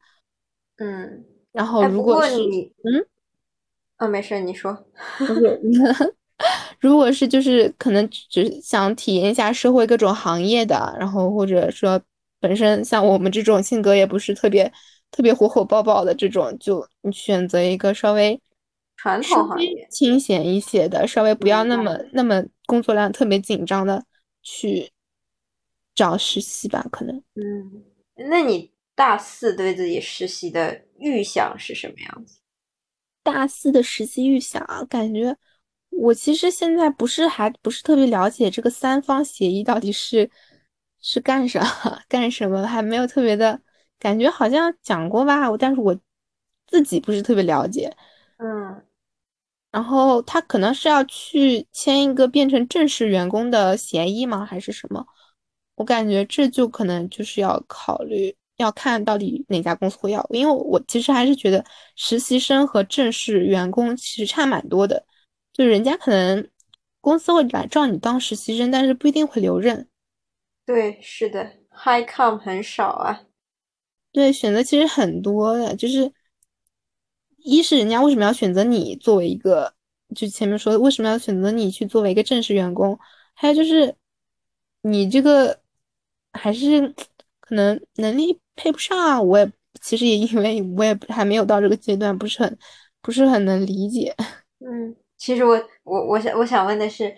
[0.78, 3.06] 嗯，然后如果是，你，嗯，
[3.98, 4.86] 啊、没事，你说。
[6.80, 12.00] 如果是就是可能只想体验一下社会各种行业的，然后或者说
[12.42, 14.70] 本身像我们这种性格也不是特别
[15.10, 18.42] 特别火火爆爆的这种，就你选择一个稍微
[18.98, 21.78] 传统行业，清闲一些的，稍微不要那。
[21.78, 24.04] 么那么工作量特别紧张的
[24.44, 24.92] 去
[25.94, 27.16] 找实习吧，可能。
[27.36, 27.84] 嗯，
[28.30, 32.40] 那你大四对自己实习的预想是什么样子？
[33.24, 35.36] 大四的实习预想啊，感觉
[35.90, 40.30] 我其实现在不是还不是特别了解这个三方协议到底是
[41.02, 41.62] 是干啥
[42.08, 43.60] 干什么，还没有特别的
[44.00, 45.98] 感觉，好像讲过吧，我但是我
[46.68, 47.96] 自己不是特别了解。
[48.38, 48.82] 嗯
[49.72, 54.46] 然后他可能是要去签一个变成正式员工的协议吗？
[54.46, 55.06] 还是什么？
[55.76, 60.26] 我感觉这就可能就是要考虑，要看到底哪家公司会要。
[60.32, 61.64] 因为我其实还是觉得
[61.96, 65.06] 实习生和正式员工其实差蛮多的，
[65.54, 66.50] 就人家可能
[67.00, 69.88] 公司会来招你当实习生，但是不一定会留任。
[70.72, 73.24] 对，是的，high com 很少啊。
[74.14, 76.10] 对，选择其实很多的，就是
[77.40, 79.74] 一是人家为什么要选择你作为一个，
[80.16, 82.98] 就前面说的为什么要选择你去作为一个正式员工，
[83.34, 83.94] 还有就是
[84.84, 85.60] 你这个
[86.32, 86.88] 还是
[87.42, 89.22] 可能能力配不上啊。
[89.22, 89.52] 我也
[89.82, 92.58] 其实也因为我也还没有到这个阶段，不是很
[93.02, 94.16] 不是很能理解。
[94.66, 97.14] 嗯，其实我我我想我想问的是，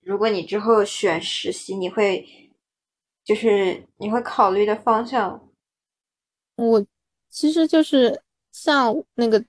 [0.00, 2.26] 如果你之后选实习，你会
[3.24, 5.48] 就是你会考虑的方向，
[6.56, 6.86] 我
[7.30, 8.22] 其实就是
[8.52, 9.42] 像那个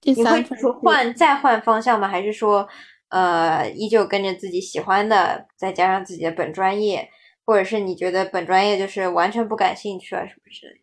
[0.00, 0.44] 第你会三
[0.82, 2.06] 换再换方向吗？
[2.06, 2.68] 还是说
[3.08, 7.08] 呃依旧跟着自己喜欢的，再加上自己的本专业，
[7.44, 10.80] 或者是你觉得本专业就是完全不感兴趣啊什么之类的？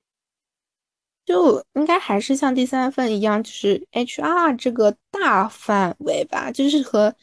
[1.26, 7.16] 就应该还是像第三份一样，就是 HR 这个大范围吧，就是和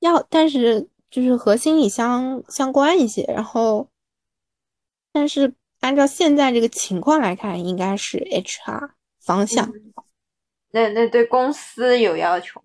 [0.00, 3.22] 要，但是就是和心理相相关一些。
[3.28, 3.88] 然后，
[5.18, 5.50] 但是
[5.80, 9.72] 按照现在这个情况来看，应该是 HR 方向。
[10.72, 12.62] 那那对公司有要求？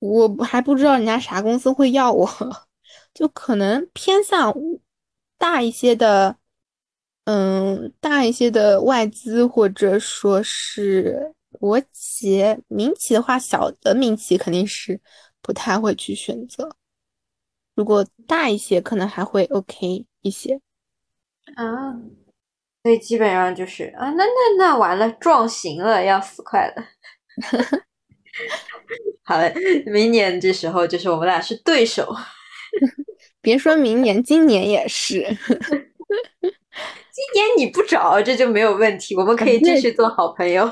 [0.00, 2.28] 我还不知道人家啥公司会要我，
[3.14, 4.52] 就可能偏向
[5.38, 6.36] 大一些的。
[7.26, 15.00] 嗯，大一些的外资或者说是国企、民企的话，小的民企肯定是
[15.40, 16.74] 不太会去选择。
[17.76, 20.60] 如果大一些，可能还会 OK 一些。
[21.56, 21.92] 啊，
[22.82, 26.84] 所以基本上就是啊，那那那完了，撞型了，要死快了。
[29.24, 29.52] 好了，
[29.86, 32.14] 明年这时候就是我们俩是对手。
[33.42, 35.20] 别说明年，今年也是。
[37.12, 40.70] 今年你不找，这就没有问题，我们可以继续做好朋友。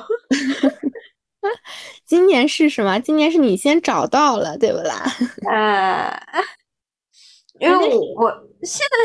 [2.04, 2.98] 今年是什么？
[2.98, 5.04] 今年是你先找到了，对不啦？
[5.50, 6.18] 啊，
[7.58, 7.76] 因为
[8.16, 8.30] 我
[8.62, 8.96] 现在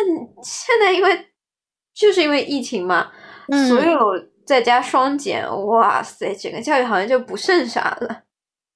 [0.44, 1.28] 现在因为
[1.96, 3.12] 就是因为疫情嘛，
[3.70, 3.98] 所有
[4.46, 8.24] 在家双减，哇塞，整个教育行业就不剩啥了。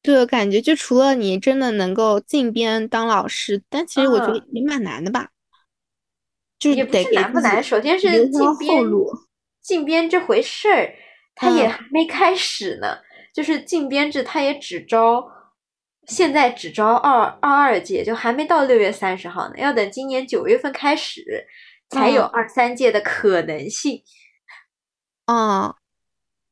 [0.01, 5.29] 对，感觉就除了你真的能够进编当老师，但其实我觉得也蛮难的吧。
[6.57, 8.83] 就也不是难不难，首先是进编，
[9.61, 10.93] 进编这回事儿，
[11.35, 12.99] 他也还没开始呢。
[13.33, 15.23] 就是进编制，他也只招，
[16.07, 21.45] 现在只招二二二届，就还没到六月三十号呢，要等今年九月份开始，
[21.89, 24.01] 才有二三届的可能性。
[25.25, 25.75] 啊，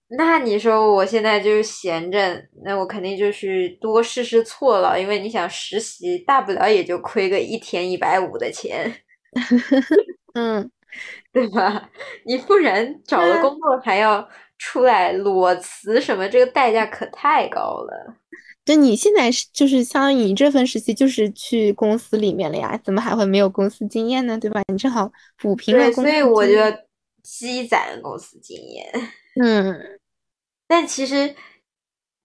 [0.09, 8.91] 那你说我现在就闲着，那我肯定就是多试试错了，因为你想实习，大不了也就亏个一天一百五的钱。
[10.33, 10.71] 嗯，
[11.33, 11.89] 对吧？
[12.25, 14.27] 你不然找了工作还要
[14.57, 18.15] 出来裸辞什么，这个代价可太高了。
[18.67, 24.37] 对，你现在是就是相当于你这份实习就是去公司里面了呀，怎么还会没有公司经验呢？
[24.37, 24.61] 对吧？
[24.67, 25.89] 你正好补平了。
[25.93, 26.85] 所以我觉得
[27.23, 28.91] 积攒公司经验。
[29.41, 29.99] 嗯，
[30.67, 31.33] 但其实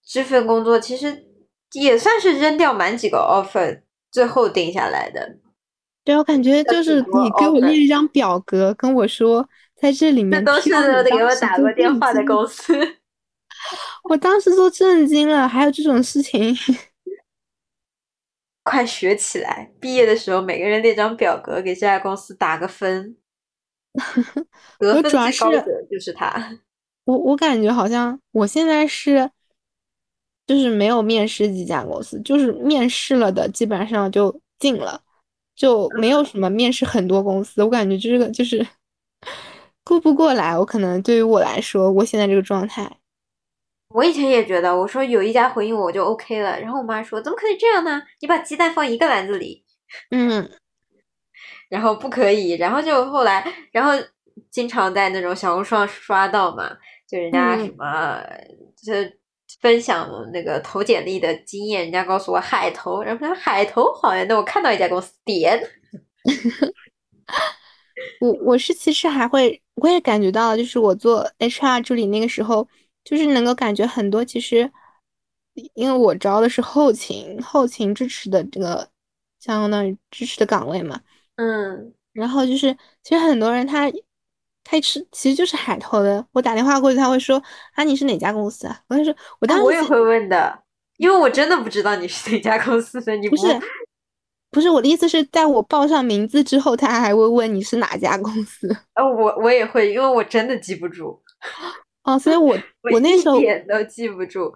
[0.05, 1.27] 这份工作其实
[1.75, 5.37] 也算是扔掉蛮几个 offer，最后定下来的。
[6.03, 10.71] 对，我感觉就是你给我列一张表格，跟我说在这里面，这都是
[11.05, 12.75] 给我打过电话的公司。
[14.03, 16.55] 我当时都震惊了，还有这种事情，
[18.65, 19.73] 快学起来！
[19.81, 23.17] 毕业的时候，每个人列张表格，给这家公司打个分。
[24.79, 26.59] 得分最高的就是他。
[27.05, 29.31] 我我感觉好像我现在是，
[30.47, 35.03] 就是没有面试几家公司，就是面试了的，基本上就进了。
[35.55, 38.67] 就没有什么面试很多公司，我感觉这个就是
[39.85, 40.57] 顾不过来。
[40.59, 42.91] 我可能对于我来说，我现在这个状态，
[43.95, 46.59] 我以前也觉得，我说有一家回应我就 OK 了。
[46.61, 48.03] 然后我妈说，怎么可以这样呢？
[48.21, 49.65] 你把鸡蛋放一个篮子里，
[50.11, 50.51] 嗯，
[51.69, 52.53] 然后不可以。
[52.53, 53.93] 然后就后来，然后
[54.51, 56.77] 经常在那种小红书上刷到嘛，
[57.09, 58.23] 就人家什么
[58.85, 58.93] 就。
[59.61, 65.63] 分享那个投简历的经验，人家告诉我海投，然后说海投好呀，那我看到一家公司点。
[68.19, 72.67] 我我是其实还会，我也感觉到，就是我做 HR 助理那个时候，
[73.05, 74.71] 就是能够感觉很多，其实
[75.75, 78.89] 因为我招的是后勤，后勤支持的这个
[79.41, 81.01] 相当于支持的岗位嘛，
[81.37, 83.91] 嗯，然后就是其实很多人他。
[84.65, 87.43] 他是其实就是海投的，我打电话过去，他会说
[87.75, 88.81] 啊你是哪家公司啊？
[88.87, 90.57] 我就说我当时我也会问的，
[90.99, 93.17] 因为我真的不知道你是哪家公司的。
[93.17, 93.45] 你不是
[94.53, 98.69] 不是我的意思是在我报上名字之后，他还会问你是哪家公司。
[98.95, 101.21] 呃，我我也会，因为我真的记不住。
[102.05, 102.57] 哦，所以我
[102.93, 104.53] 我那时候一点都记不住，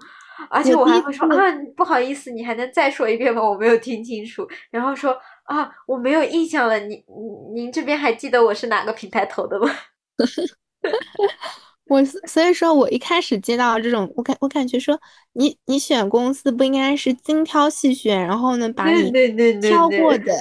[0.51, 1.37] 而且我还会说啊
[1.77, 3.43] 不好意思，你还能再说一遍吗？
[3.43, 4.47] 我没有听清楚。
[4.71, 7.03] 然后说啊我没有印象了，您
[7.55, 9.71] 您这边还记得我是哪个平台投的吗？
[11.89, 15.01] 我所以说，我一开始接到这种，我感我感觉说，
[15.35, 19.13] 你你选公司不应该是精挑细选，然后呢把你
[19.61, 20.33] 挑过的，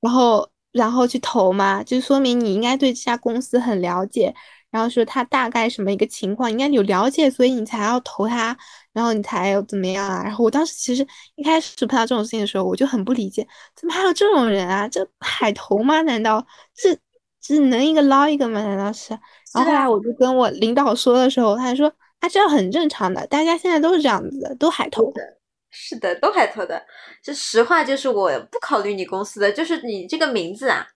[0.00, 4.34] 然后然后去投吗，就说明你应该对这家公司很了解，
[4.70, 8.56] 然后说他大概什么一个情况，应该有了解，所以你才要投他，
[8.92, 10.22] 然后你才有怎么样啊？
[10.22, 11.06] 然后我当时其实
[11.36, 14.86] 一开始碰到这种事情的时候，我就很不理解，怎么还有这种人啊？
[14.88, 16.02] 这海投吗？
[16.02, 16.94] 难道这
[17.40, 18.62] 只能一个捞一个吗？
[18.62, 19.12] 难道是？
[19.54, 21.90] 然后后来我就跟我领导说的时候，他说
[22.20, 25.22] 啊，这很正常的，大家现在都是这样子的，都海投的。
[25.70, 26.82] 是的，都海投的。
[27.22, 30.86] 这实话就是我不考虑你公司的，就是你这个名字啊，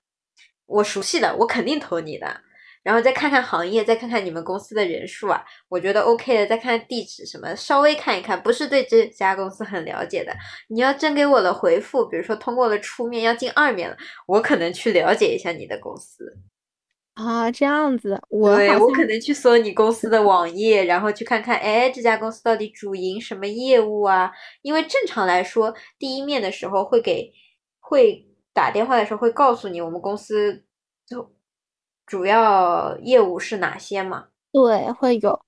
[0.67, 2.41] 我熟悉的，我肯定投你的。
[2.83, 6.47] 然后再看看行业，再看看你们公司的人数啊，我觉得 OK 的。
[6.47, 10.33] 再看看地址什么，稍微看一看，不是对这家公司很了解的。
[10.69, 16.39] 你要真给我的回复，比如说通过了初面，要进二面了，我可能去了解一下你的公司。
[17.15, 24.33] 啊，这样子，我对我可能去搜你公司的网页，然后去看看，哎，这家公司到底主营什么业务啊？
[24.63, 27.31] 因为正常来说，第一面的时候会给，
[27.81, 30.65] 会打电话的时候会告诉你我们公司
[31.07, 31.35] 就
[32.07, 34.29] 主要业务是哪些嘛？
[34.53, 35.41] 对，会有。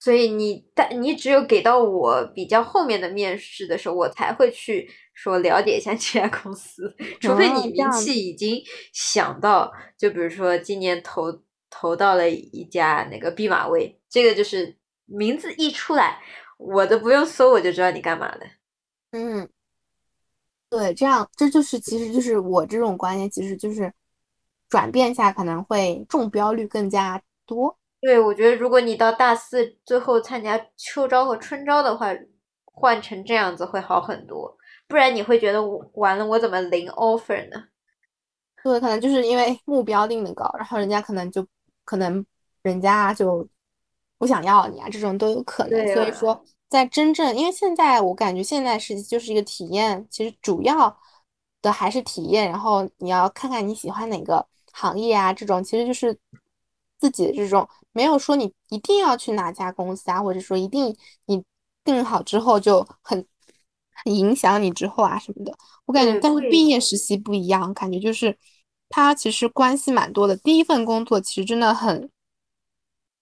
[0.00, 6.94] 所以你但你只有给到我比较后面的面试的时候，我才会去说了解一下这家公司。
[7.20, 8.62] 除非你名气已经
[8.92, 14.76] 想到，就比如说今年投投到了一家那个毕马威，这个就是
[15.06, 16.20] 名字一出来，
[16.58, 18.46] 我都不用搜我就知道你干嘛的。
[19.12, 19.48] 嗯，
[20.68, 23.90] 对，这样这就是其实就是我这种观念，其实就是
[24.74, 27.78] 转变下可能会中标率更加多。
[28.00, 32.08] 对，我觉得如果你到大四最后参加秋招和春招的话，
[32.64, 34.58] 换成这样子会好很多。
[34.88, 37.62] 不然你会觉得我完了，我怎么零 offer 呢？
[38.64, 41.46] 对，可能就是因为目标定的高，然后人家可能就
[41.84, 42.26] 可能
[42.62, 43.46] 人家就
[44.18, 45.94] 不想要你啊，这种都有可能。
[45.94, 50.98] 所以说，在真正因为现在我感觉现在是就是一个体验，其实主要
[51.62, 52.50] 的还是体验。
[52.50, 54.44] 然后你要看看你喜欢哪个
[54.76, 56.18] 行业啊，这种其实就是
[56.98, 57.66] 自己的这种。
[57.92, 60.96] 没有说你一定要去哪家公司啊，或者说一定
[61.26, 61.44] 你
[61.84, 63.24] 定好之后就很
[64.04, 65.56] 很影响你之后啊什么的。
[65.86, 68.36] 我感觉，但是毕业实习不一样，感觉就是
[68.88, 70.36] 它其实关系蛮多的。
[70.38, 72.10] 第一份工作其实真的很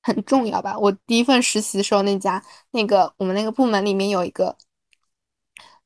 [0.02, 0.78] 很重要吧。
[0.78, 4.56] 我第一份实习的时候，那家那个我们那个部门里面有一个，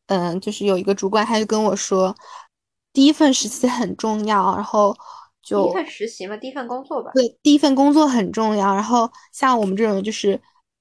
[0.06, 2.14] 嗯，就是有一个主管，他就跟我说，
[2.92, 4.96] 第一份实习很重要，然后。
[5.46, 7.12] 第一份实习嘛，第一份工作吧。
[7.14, 8.74] 对，第一份工作很重要。
[8.74, 10.40] 然后像我们这种就是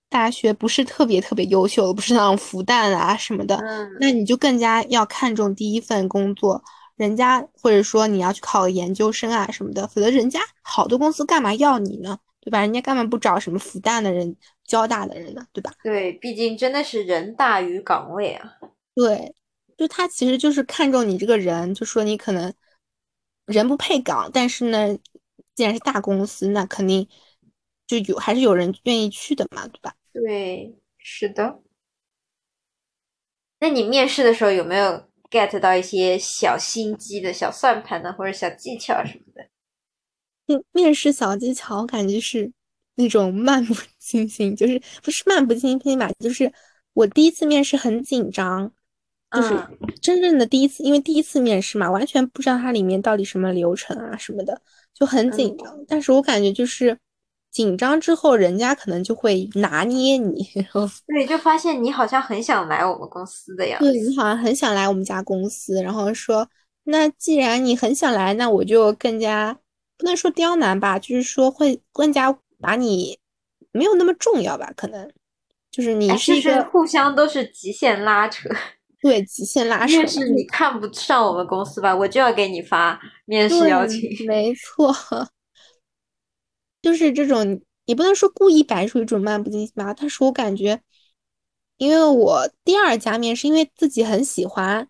[0.09, 3.61] 大学不是特别特别优秀，不是那种复旦啊什么的，
[3.99, 6.63] 那你就更加要看重第一份工作。
[6.95, 12.17] 人家或者说你要去考个研究生啊什么的，否则人家好多公司干嘛要你呢？
[12.39, 12.61] 对吧？
[12.61, 14.35] 人家干嘛不找什么复旦的人、
[14.65, 15.45] 交大的人呢？
[15.51, 15.71] 对吧？
[15.83, 18.53] 对，毕竟真的是人大于岗位啊。
[18.95, 19.35] 对，
[19.77, 22.53] 就他其实就是看重你这个人，就说你可能。
[23.45, 24.97] 人不配岗，但是呢，
[25.53, 27.07] 既然是大公司，那肯定
[27.87, 29.95] 就有还是有人愿意去的嘛，对吧？
[30.13, 31.61] 对，是的。
[33.59, 39.47] 那你面试的时候有没有 get 到一些小心机的小算盘呢，或者小技巧什么的？
[40.45, 42.51] 面面试小技巧，我感觉是
[42.95, 46.09] 那种漫不经心，就是不是漫不经心吧？
[46.19, 46.51] 就是
[46.93, 48.71] 我第一次面试很紧张。
[49.35, 49.55] 就是
[50.01, 54.61] 真正的第一次，因为第一次面试嘛，完全不知道它里面到底什么流程啊什么的，
[54.93, 55.77] 就很紧张。
[55.87, 56.97] 但是我感觉就是
[57.51, 63.91] 紧张之后，人家可能就会拿捏你，然后对，就发现你好像很想来我们公司的样子。
[63.91, 66.47] 对你好像很想来我们家公司，然后说，
[66.83, 69.57] 那既然你很想来，那我就更加
[69.97, 73.17] 不能说刁难吧，就是说会更加把你
[73.71, 75.09] 没有那么重要吧，可能
[75.71, 78.49] 就是你是一个互相都是极限拉扯。
[79.01, 79.97] 对，极限拉扯。
[79.97, 84.01] 面试你看不上我们公司吧，我就要给你发面试邀请。
[84.25, 84.93] 没错，
[86.81, 89.93] 就是这种，也不能说故意摆出一种漫不经心吧。
[89.93, 90.81] 但是我感觉，
[91.77, 94.87] 因为我第二家面试，因为自己很喜欢，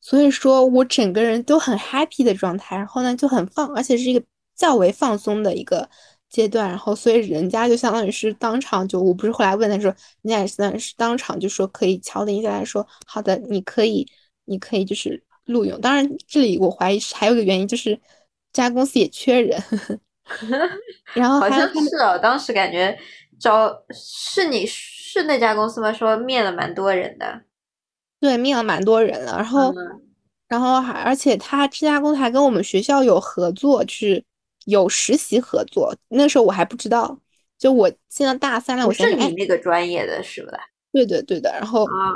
[0.00, 4.24] 所以说我整个人都很 happy 的状态，然后呢就很放，而且是一个
[4.56, 5.88] 较为放松的一个。
[6.30, 9.90] 阶段，然后所以人家就相当于是当场就，我不是后来问他说，
[10.22, 14.06] 人家也相当于是当场就说可以敲定下来说，好的，你可以，
[14.44, 15.80] 你可以就是录用。
[15.80, 17.94] 当然这里我怀疑是还有个原因就是
[18.52, 19.58] 这家公司也缺人，
[21.14, 22.98] 然后好像是哦，当时感觉
[23.40, 25.90] 招是你是那家公司吗？
[25.90, 27.40] 说面了蛮多人的，
[28.20, 29.72] 对，面了蛮多人了，然后
[30.46, 34.22] 然后还而且他这家公司还跟我们学校有合作，就是。
[34.68, 37.18] 有实习合作，那时候我还不知道。
[37.56, 40.58] 就我现在大三了，我是你那个专业的是吧？
[40.92, 41.50] 对对对的。
[41.52, 42.14] 然后啊，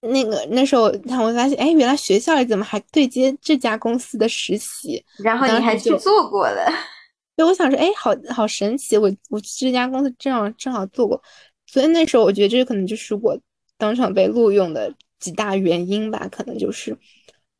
[0.00, 5.04] 那个那时候他我发现，哎，原来学校里怎么还对接这家公司的实习？
[5.22, 6.66] 然后你还去做过了。
[7.36, 11.22] 对，我想说，哎，好好神奇，我我这家公司正好正好做过，
[11.66, 13.38] 所以那时候我觉得这可能就是我
[13.78, 16.96] 当场被录用的几大原因吧，可能就是。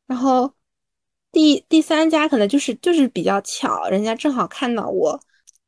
[0.07, 0.51] 然后
[1.31, 5.19] 第第三家可能就是就是比较巧，人家正好看到我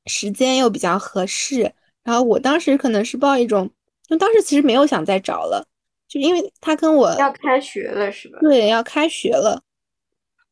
[0.06, 3.70] 时间又比较合适，然后我当时可能是抱一种，
[4.08, 5.66] 就当时其实没有想再找了，
[6.08, 8.40] 就因为他跟我要开学了是吧？
[8.42, 9.62] 对，要开学了，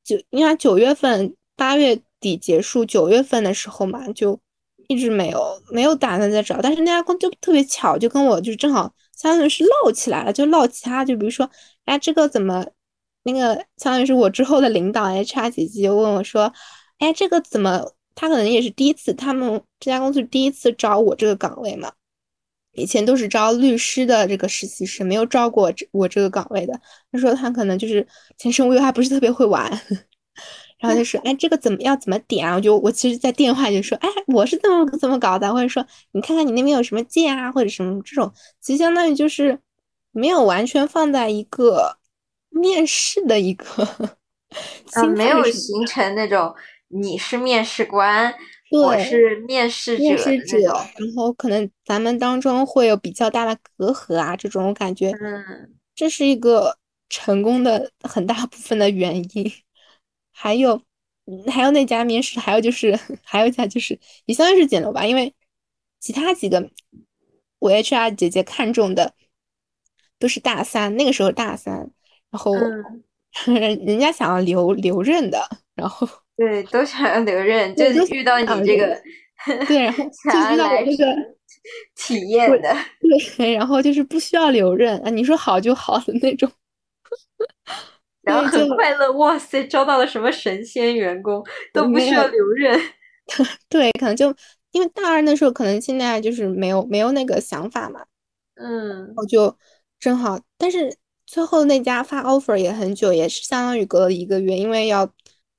[0.04, 2.02] 就你看九月份八月。
[2.22, 4.40] 底结束九月份的时候嘛，就
[4.88, 11.50] 一直没有没有打算再找，但是那家公就特别巧，就跟我就正好相当于是唠起来了，就唠其他，就比如说，
[11.86, 12.64] 哎，这个怎么
[13.24, 16.52] 那个相当于是我之后的领导 HR 姐姐就问我说，
[17.00, 21.92] 哎，这个怎么他可能也是第一次，他们这家公司第一次招我这个岗位嘛，
[22.74, 26.80] 以前都是招律师的这个实习生，没有招过我这个岗位的。
[27.12, 28.08] 他说他可能就是
[28.38, 29.70] 前生无忧，还不是特别会玩。
[30.80, 32.56] 然后就说，哎，这个怎么要怎么点啊？
[32.56, 39.60] 我就我其实，在电话就说，哎，我是这么怎么搞的，或者说，你看看你那边有什么键啊，或者什么这种，其实相当于就是
[40.12, 41.98] 没有完全放在一个
[42.52, 43.66] 面试的一个，
[44.96, 46.54] 嗯，没有形成那种
[46.90, 48.34] 你是面试官，
[48.72, 50.62] 我是面试者，面试者，
[50.98, 56.78] 然后可能咱们当中会有比较大的隔阂啊，这种我感觉，嗯，这是一个
[57.10, 59.52] 成功的很大部分的原因。
[60.34, 60.82] 还有，
[61.52, 65.34] 还有那家面试，还有就是， 还有一家就是，也相当于是捡漏吧，因为
[66.00, 66.70] 其他几个
[67.60, 69.14] 我 HR 姐姐看中的
[70.18, 71.92] 都是大三，那个时候大三，
[72.32, 72.56] 然后
[73.46, 75.40] 人 人家想要留留任的，
[75.76, 79.02] 然后 对，都想要留任，就是遇到你这个，
[79.68, 80.04] 对，然后
[80.50, 81.16] 就遇到我这个
[81.96, 82.76] 体验的，
[83.38, 86.50] 对，然后就是不需要留任啊，你说好就好的那种。
[88.22, 92.80] 然后很快乐，哇塞，招到了什么神仙员工，都不需要留任。
[93.68, 94.34] 对，可能就
[94.72, 98.06] 因为大二那时候，可能现在就是没有没有那个想法嘛。
[98.56, 99.58] 嗯，我就
[100.00, 100.96] 正好，但是
[101.32, 105.10] 最后那家发 offer 也很久，也是相当于隔了一个月，因为要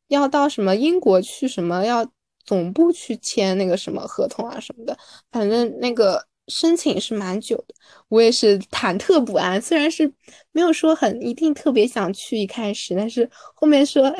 [0.08, 2.06] 要到什么英国去，什么要
[2.44, 4.96] 总部去签那个什么合同啊什么的，
[5.30, 6.22] 反正那个。
[6.48, 7.74] 申请是蛮久的，
[8.08, 9.62] 我也是忐忑不安。
[9.62, 10.12] 虽然是
[10.50, 14.12] 没有说很一定特别想去一开始，但是后面说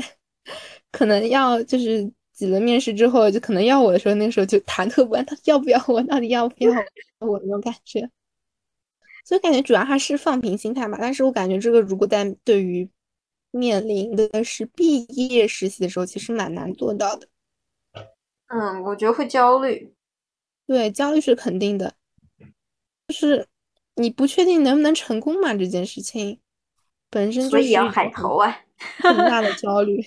[0.93, 6.01] 可能要就是几轮面试之后就可能要我的时候，那时候就忐忑不安，他要不要我？
[6.05, 6.71] 到底要不要
[7.19, 8.09] 我那种感觉？
[9.25, 10.99] 所以感觉主要还是放平心态吧。
[11.01, 12.89] 但是我感觉这个如果在对于
[13.51, 17.29] 面临的是毕业实习的时候，其实蛮难做到的。
[18.49, 19.95] 嗯，我觉得会焦虑。
[20.67, 21.95] 对，焦虑是肯定的。
[23.09, 23.47] 就是
[23.97, 25.53] 你不确定能不能成功嘛？
[25.55, 26.41] 这件事情
[27.11, 28.61] 本身所以要海投啊，
[29.01, 30.03] 很大的焦虑，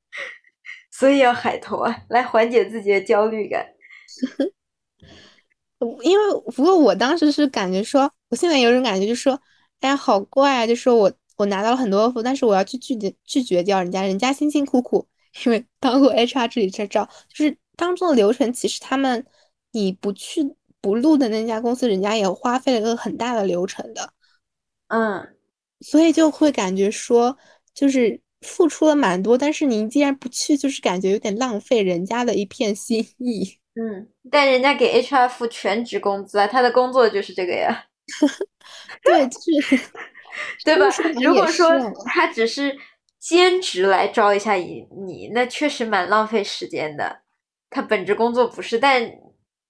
[0.90, 3.66] 所以要海投啊，来缓解自己的焦虑感。
[6.02, 9.40] 因为不过我当时是感觉说，我现在有种感觉，就是说，
[9.80, 10.66] 哎呀，好怪啊！
[10.66, 15.06] 就说我我拿到了很多 offer，但是我要去拒绝拒绝掉人家，人家辛辛苦苦，
[15.44, 19.24] 因为当过 HR 这里在招，就是当中的流程，其实他们
[19.72, 20.54] 你不去。
[20.84, 24.12] 不录的那家公司，人家也花费了一个很大的流程的，
[24.88, 25.28] 嗯，
[25.78, 27.38] 所以就会感觉说，
[27.72, 33.58] 就是付出了蛮多，但是您既然不去，就是感觉有点浪费人家的一片心意。
[33.74, 37.84] 嗯，但人家给 HR 付全职工资啊，他的工作就是这个呀。
[39.04, 39.22] 对，
[39.60, 39.76] 是，
[40.64, 40.86] 对吧？
[41.22, 41.68] 如果说
[42.06, 42.76] 他只是
[43.18, 47.22] 兼职来招一下你，你那确实蛮浪费时间的。
[47.70, 49.10] 他本职工作不是，但。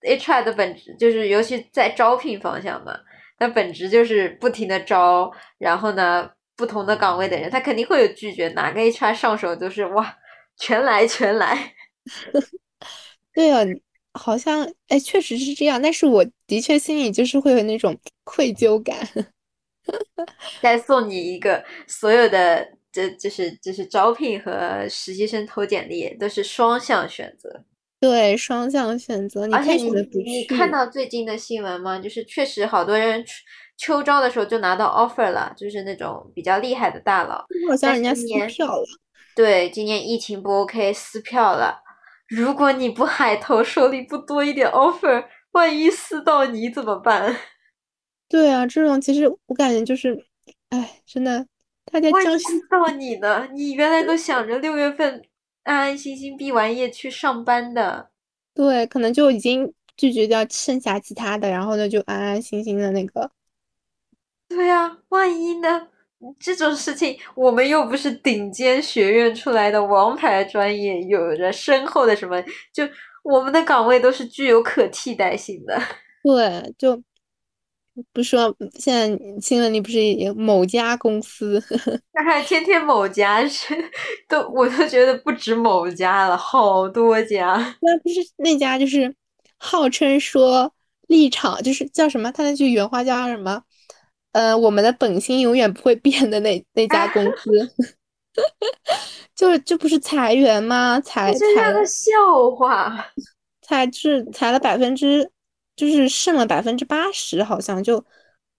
[0.05, 2.93] HR 的本职就是，尤其在招聘方向嘛，
[3.39, 8.49] 他本职就是不停的招，然后呢，不同的岗位的人，他肯定会有拒绝。
[8.49, 10.19] 哪个 HR 上手都是哇，
[10.59, 11.73] 全来全来。
[13.33, 13.61] 对啊，
[14.15, 15.81] 好像哎，确实是这样。
[15.81, 18.97] 但是我的确心里就是会有那种愧疚感。
[20.63, 27.65] 再送你一个，所有的这就是就是招聘和实习生投简历都是双向选择。
[27.99, 29.91] 对双向选择，而且你
[30.25, 31.99] 你看到最近的新闻吗？
[31.99, 33.25] 就是确实好多人
[33.77, 37.45] 秋招的时候就拿到 offer 了，就是那种比较厉害的大佬。
[37.69, 38.85] 好像人家撕票了。
[39.35, 41.82] 对，今年疫情不 OK，撕票了。
[42.35, 47.37] 如果你不海投，手里不多一点 offer，万一撕到你怎么办？
[48.29, 50.25] 对啊，这种其实我感觉就是，
[50.71, 51.47] 哎，真的，
[51.85, 53.47] 大家万一撕到你呢？
[53.53, 55.23] 你原来都想着六月份。
[55.65, 58.11] 安安心心毕完业去上班的，
[58.53, 63.31] 对，可能就已经拒绝掉剩下其他的，然后呢，就安安心心的那个。
[64.49, 65.87] 对呀，万一呢？
[66.39, 72.43] 这种事情我们又不是顶尖学院出来的王牌专业，有着深厚的什么，
[72.73, 72.89] 就
[73.23, 75.81] 我们的岗位都是具有可替代性的。
[76.25, 77.03] 对，就
[78.13, 81.63] 不说现在新闻里不是有某家公司，
[82.15, 83.75] 那还天天某家是
[84.29, 87.77] 都，我都觉得不止某家了，好多家。
[87.81, 89.15] 那不是那家就是
[89.59, 90.73] 号称说
[91.09, 92.33] 立场就是叫什么？
[92.33, 93.63] 他那句原话叫什么？
[94.33, 97.51] 呃，我们的本心永远不会变的那那家公司，
[99.37, 101.01] 就是这不是裁员吗？
[101.01, 103.07] 裁裁个笑话，
[103.61, 105.31] 裁是裁了百分之，
[105.77, 107.99] 就是剩了百分之八十，好像就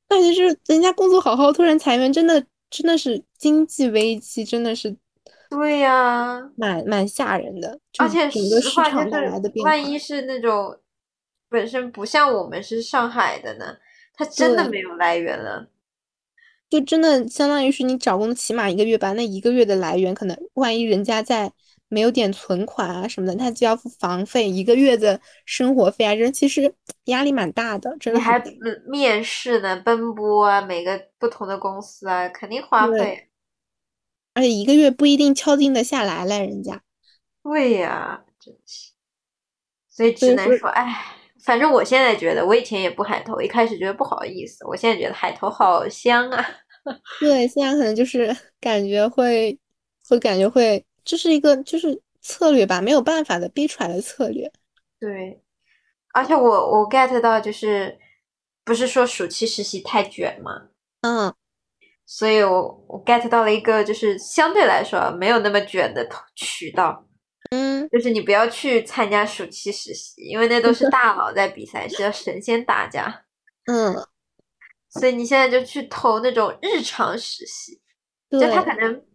[0.07, 4.95] 感觉就是人家工作好好，突然裁员，真的真的是经济危机，真的是，
[5.49, 10.77] 对呀，蛮蛮吓人的，而且整个市场带来的变化，万一是那种
[11.49, 13.75] 本身不像我们是上海的呢？
[14.15, 15.67] 他真的没有来源了，
[16.69, 21.51] 就真的相当于是你找工起码一个月吧，那一个月的来源可能万一人家在
[21.87, 26.73] 没有点存款啊什么的，他就要付房费，一个月的生活费啊，人其实
[27.05, 28.19] 压力蛮大的，真的。
[28.19, 28.39] 你还
[28.87, 33.29] 面试呢，奔波啊，每个不同的公司啊，肯定花费，
[34.35, 36.81] 而且一个月不一定敲定的下来嘞，人家。
[37.43, 38.91] 对呀，真是，
[39.89, 41.17] 所以只能说，哎。
[41.43, 46.45] 反正我现在觉得，我以前也不海投，一开始觉得不好意思，我现在觉得海投好香啊。
[47.19, 49.57] 对，现在可能就是 感觉会，
[50.07, 54.51] 会感觉会，这是一个就是策略吧，没有办法的逼出来的策略。
[54.99, 55.41] 对，
[56.13, 57.97] 而且我我 get 到就是，
[58.63, 60.69] 不是说暑期实习太卷吗？
[61.01, 61.33] 嗯，
[62.05, 67.05] 所以我我 get 到了一个就是相对来说没有那么卷的渠道。
[67.93, 73.25] 嗯，就是你不要去参加暑期实习，因为那都是大佬在比赛，是要神仙打架。
[73.71, 73.95] 嗯，
[74.89, 77.79] 所以你现在就去投那种日常实习，
[78.31, 79.05] 就他可能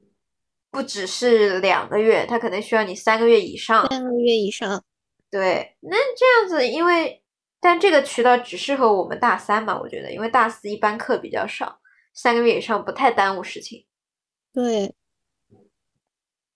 [0.70, 3.86] 不只是两个月，他可能需要你三个月以上。
[3.88, 4.82] 三个月以上。
[5.30, 7.22] 对，那这样子，因为
[7.60, 11.80] 但这个渠道只适合我们大三嘛，我觉得，因为大四一般课比较少，
[12.14, 13.84] 三个月以上不太耽误事情。
[14.54, 14.94] 对。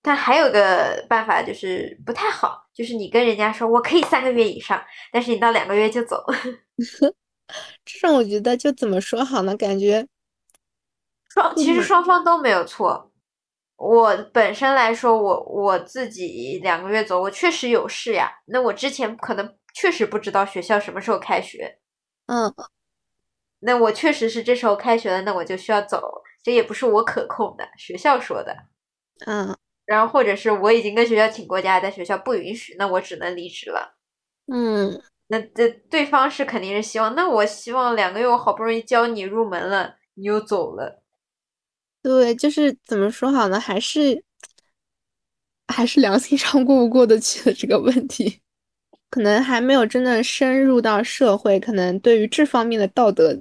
[0.02, 4.82] 但还有个办法就是不太好，就是你跟人家说我可以三个月以上，
[5.12, 6.22] 但是你到两个月就走。
[7.84, 9.56] 这种我觉得就怎么说好呢？
[9.56, 10.06] 感觉
[11.28, 13.10] 双其实双方都没有错。
[13.76, 18.30] 我本身来说，我我自己两个月走，我确实有事呀。
[18.46, 21.78] 那我之前可能确实不知道学校什么时候开学。
[22.26, 22.54] 嗯。
[23.60, 28.56] 那我确实是这时候开学了，那我就需要走，这也不是我可控的，学校说的。
[29.26, 29.56] 嗯。
[29.84, 33.96] 然后，或者是我已经跟学校请过假，但学校不允许，那我只能离职了。
[34.46, 41.02] 嗯，那这对方是肯定是希望，那我希望两个月我好不容易教你入门了，你又走了。
[42.00, 43.58] 对，就是怎么说好呢？
[43.58, 44.22] 还是
[45.66, 48.40] 还是良心上过不过得去的这个问题，
[49.10, 53.36] 可能还没有真的深入到社会，可能对于这方面的道德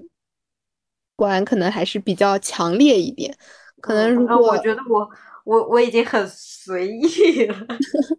[1.15, 3.37] 观可能还是比较强烈一点。
[3.79, 5.07] 可能如果我觉得我。
[5.45, 7.67] 我我已经很随意了，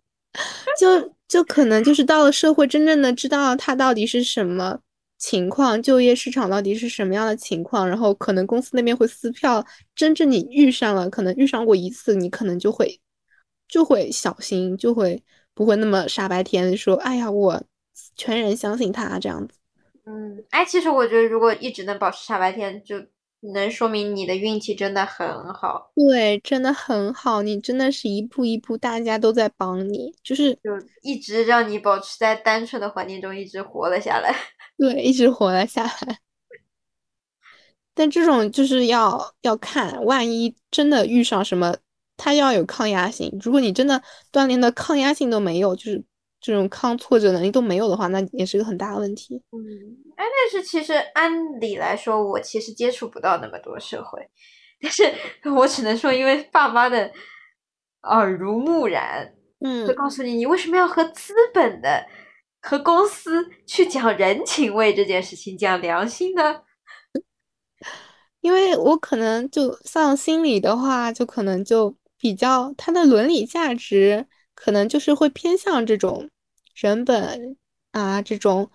[0.78, 4.78] 就就可能就是到了社会，真正的知道他到底是什么
[5.18, 9.64] 情况，就业市场到底是什么样的情况，然后可能公司那边会撕票，
[9.94, 13.00] 真正你遇上了，可能遇上过一次，你可能就会
[13.68, 15.22] 就会小心，就会
[15.54, 17.62] 不会那么傻白甜的说，哎呀，我
[18.16, 19.54] 全然相信他这样子。
[20.04, 22.96] 嗯，哎，其实我觉得如果一直能保持傻白甜，就。
[23.55, 30.70] 能说明你的运气真的很好，对，真的很好，你真的是一步一步，大家都在帮你，就是就
[31.03, 34.32] 一直让你保持在单纯的环境中，一直活了下来，
[34.78, 36.18] 对，一直活了下来。
[37.95, 41.76] 但这种就是要要看，万一真的遇上什么，
[42.16, 43.30] 它要有抗压性。
[43.43, 44.01] 如果你真的
[44.32, 46.03] 锻炼的抗压性都没有，就是
[46.43, 49.40] 这种抗挫折能力都没有的话，那也是个很大的问题。
[49.53, 49.61] 嗯。
[50.16, 54.28] 哎，但是其实按理来说，我其实接触不到那么多社会，
[54.80, 55.11] 但是
[55.57, 57.11] 我只能说，因为爸妈的
[58.03, 62.07] 耳濡目染，嗯，就告诉你，你为什么要和资本的、
[62.61, 66.62] 和公司去讲人情味这件事情，讲良心呢？
[68.43, 74.26] 因为我可能就像心理的话，就可能就比较他的伦理价值，
[74.62, 76.30] 可能就是会偏向这种
[76.74, 77.56] 人本
[77.90, 78.70] 啊这种。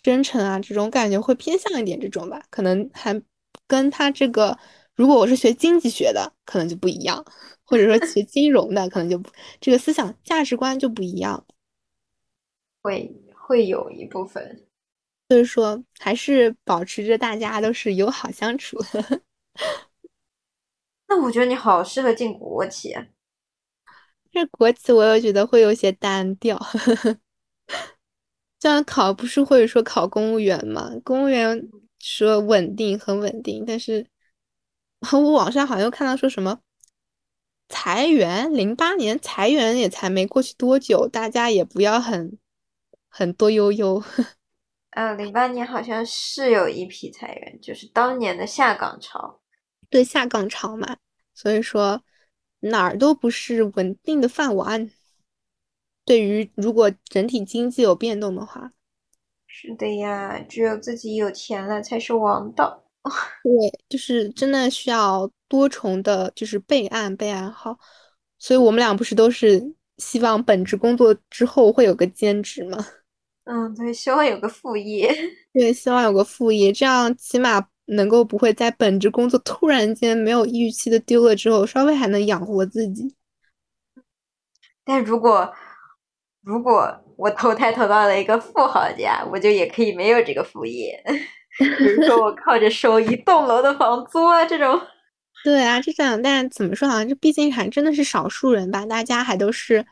[0.00, 3.20] 真诚啊，这种感觉会偏向一点这种吧，可能还
[3.66, 4.56] 跟他这个，
[4.94, 7.22] 如果我是学经济学的，可能就不一样，
[7.64, 9.20] 或者说学 金融的，可能就
[9.60, 11.44] 这个思想价值观就不一样，
[12.80, 14.64] 会会有一部分。
[15.28, 18.78] 所以说还是保持着大家都是友好相处。
[21.08, 22.94] 那我觉得你好适合进国企。
[24.38, 26.56] 这国企我又觉得会有些单调。
[28.60, 30.92] 这样考不是会说考公务员吗？
[31.04, 31.68] 公务员
[31.98, 34.06] 说稳定很稳定，但是
[35.12, 36.60] 我网上好像又看到说什么
[37.68, 42.38] 裁员，零八年裁员也才没过去多久，大家也不要很
[43.08, 44.02] 很多悠悠。
[44.90, 49.40] 嗯， 零八年好像是有一批裁员，就是当年的下岗潮。
[49.90, 50.96] 对下岗潮嘛，
[51.34, 52.02] 所以说
[52.60, 54.90] 哪儿都不是稳定的饭碗。
[56.04, 58.72] 对于如果整体经济有变动的话，
[59.46, 62.84] 是的呀，只有自己有钱了才是王道。
[63.42, 63.52] 对，
[63.88, 67.78] 就是真的需要多重的，就是备案备案好。
[68.38, 69.62] 所以我们俩不是都是
[69.98, 72.78] 希望本职工作之后会有个兼职吗？
[73.44, 75.14] 嗯，对，希望有个副业。
[75.52, 83.14] 对，希望有个副业，这样起码能够不会在本职工作突然间没有预期的丢了之后，稍微还能养活自己。
[84.84, 85.52] 但如果
[86.42, 90.98] 如果我投胎投到了一个富豪家，我就也可以没有这个副业，
[91.58, 94.80] 比如说我靠着收一栋楼的房租啊，这种。
[95.44, 97.04] 对啊，这样，但怎么说啊？
[97.04, 99.84] 这毕竟还真的是少数人吧，大家还都是。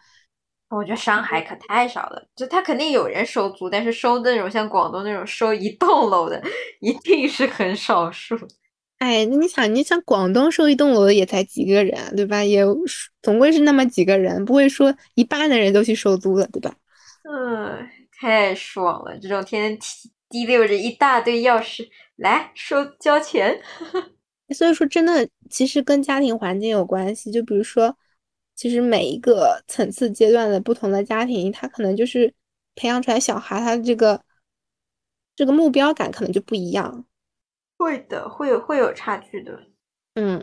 [0.68, 6.42] 我觉得上海可太少了，就他肯定有人收租，但是收那种像广东那种收一栋楼的，
[6.80, 8.36] 一定是很少数。
[8.98, 12.42] 哎，那你想，你想广东收一栋楼的也才几个人，对吧？
[12.42, 12.64] 也
[13.22, 16.74] 总归是那么几个人，不会说一半的人都去收租了，对吧？
[17.30, 17.88] 嗯，
[18.18, 21.86] 太爽了，这种天天提提溜着一大堆钥匙
[22.16, 23.56] 来收交钱。
[24.52, 27.96] 所以说，真的其实跟家庭环境有关系，就比如说。
[28.56, 32.34] 其实每一个层次阶段的不同的家庭，他可能就是
[32.74, 34.20] 培养出来小孩，他这个
[35.36, 37.04] 这个目标感可能就不一样。
[37.78, 39.68] 会的，会有会有差距的。
[40.14, 40.42] 嗯。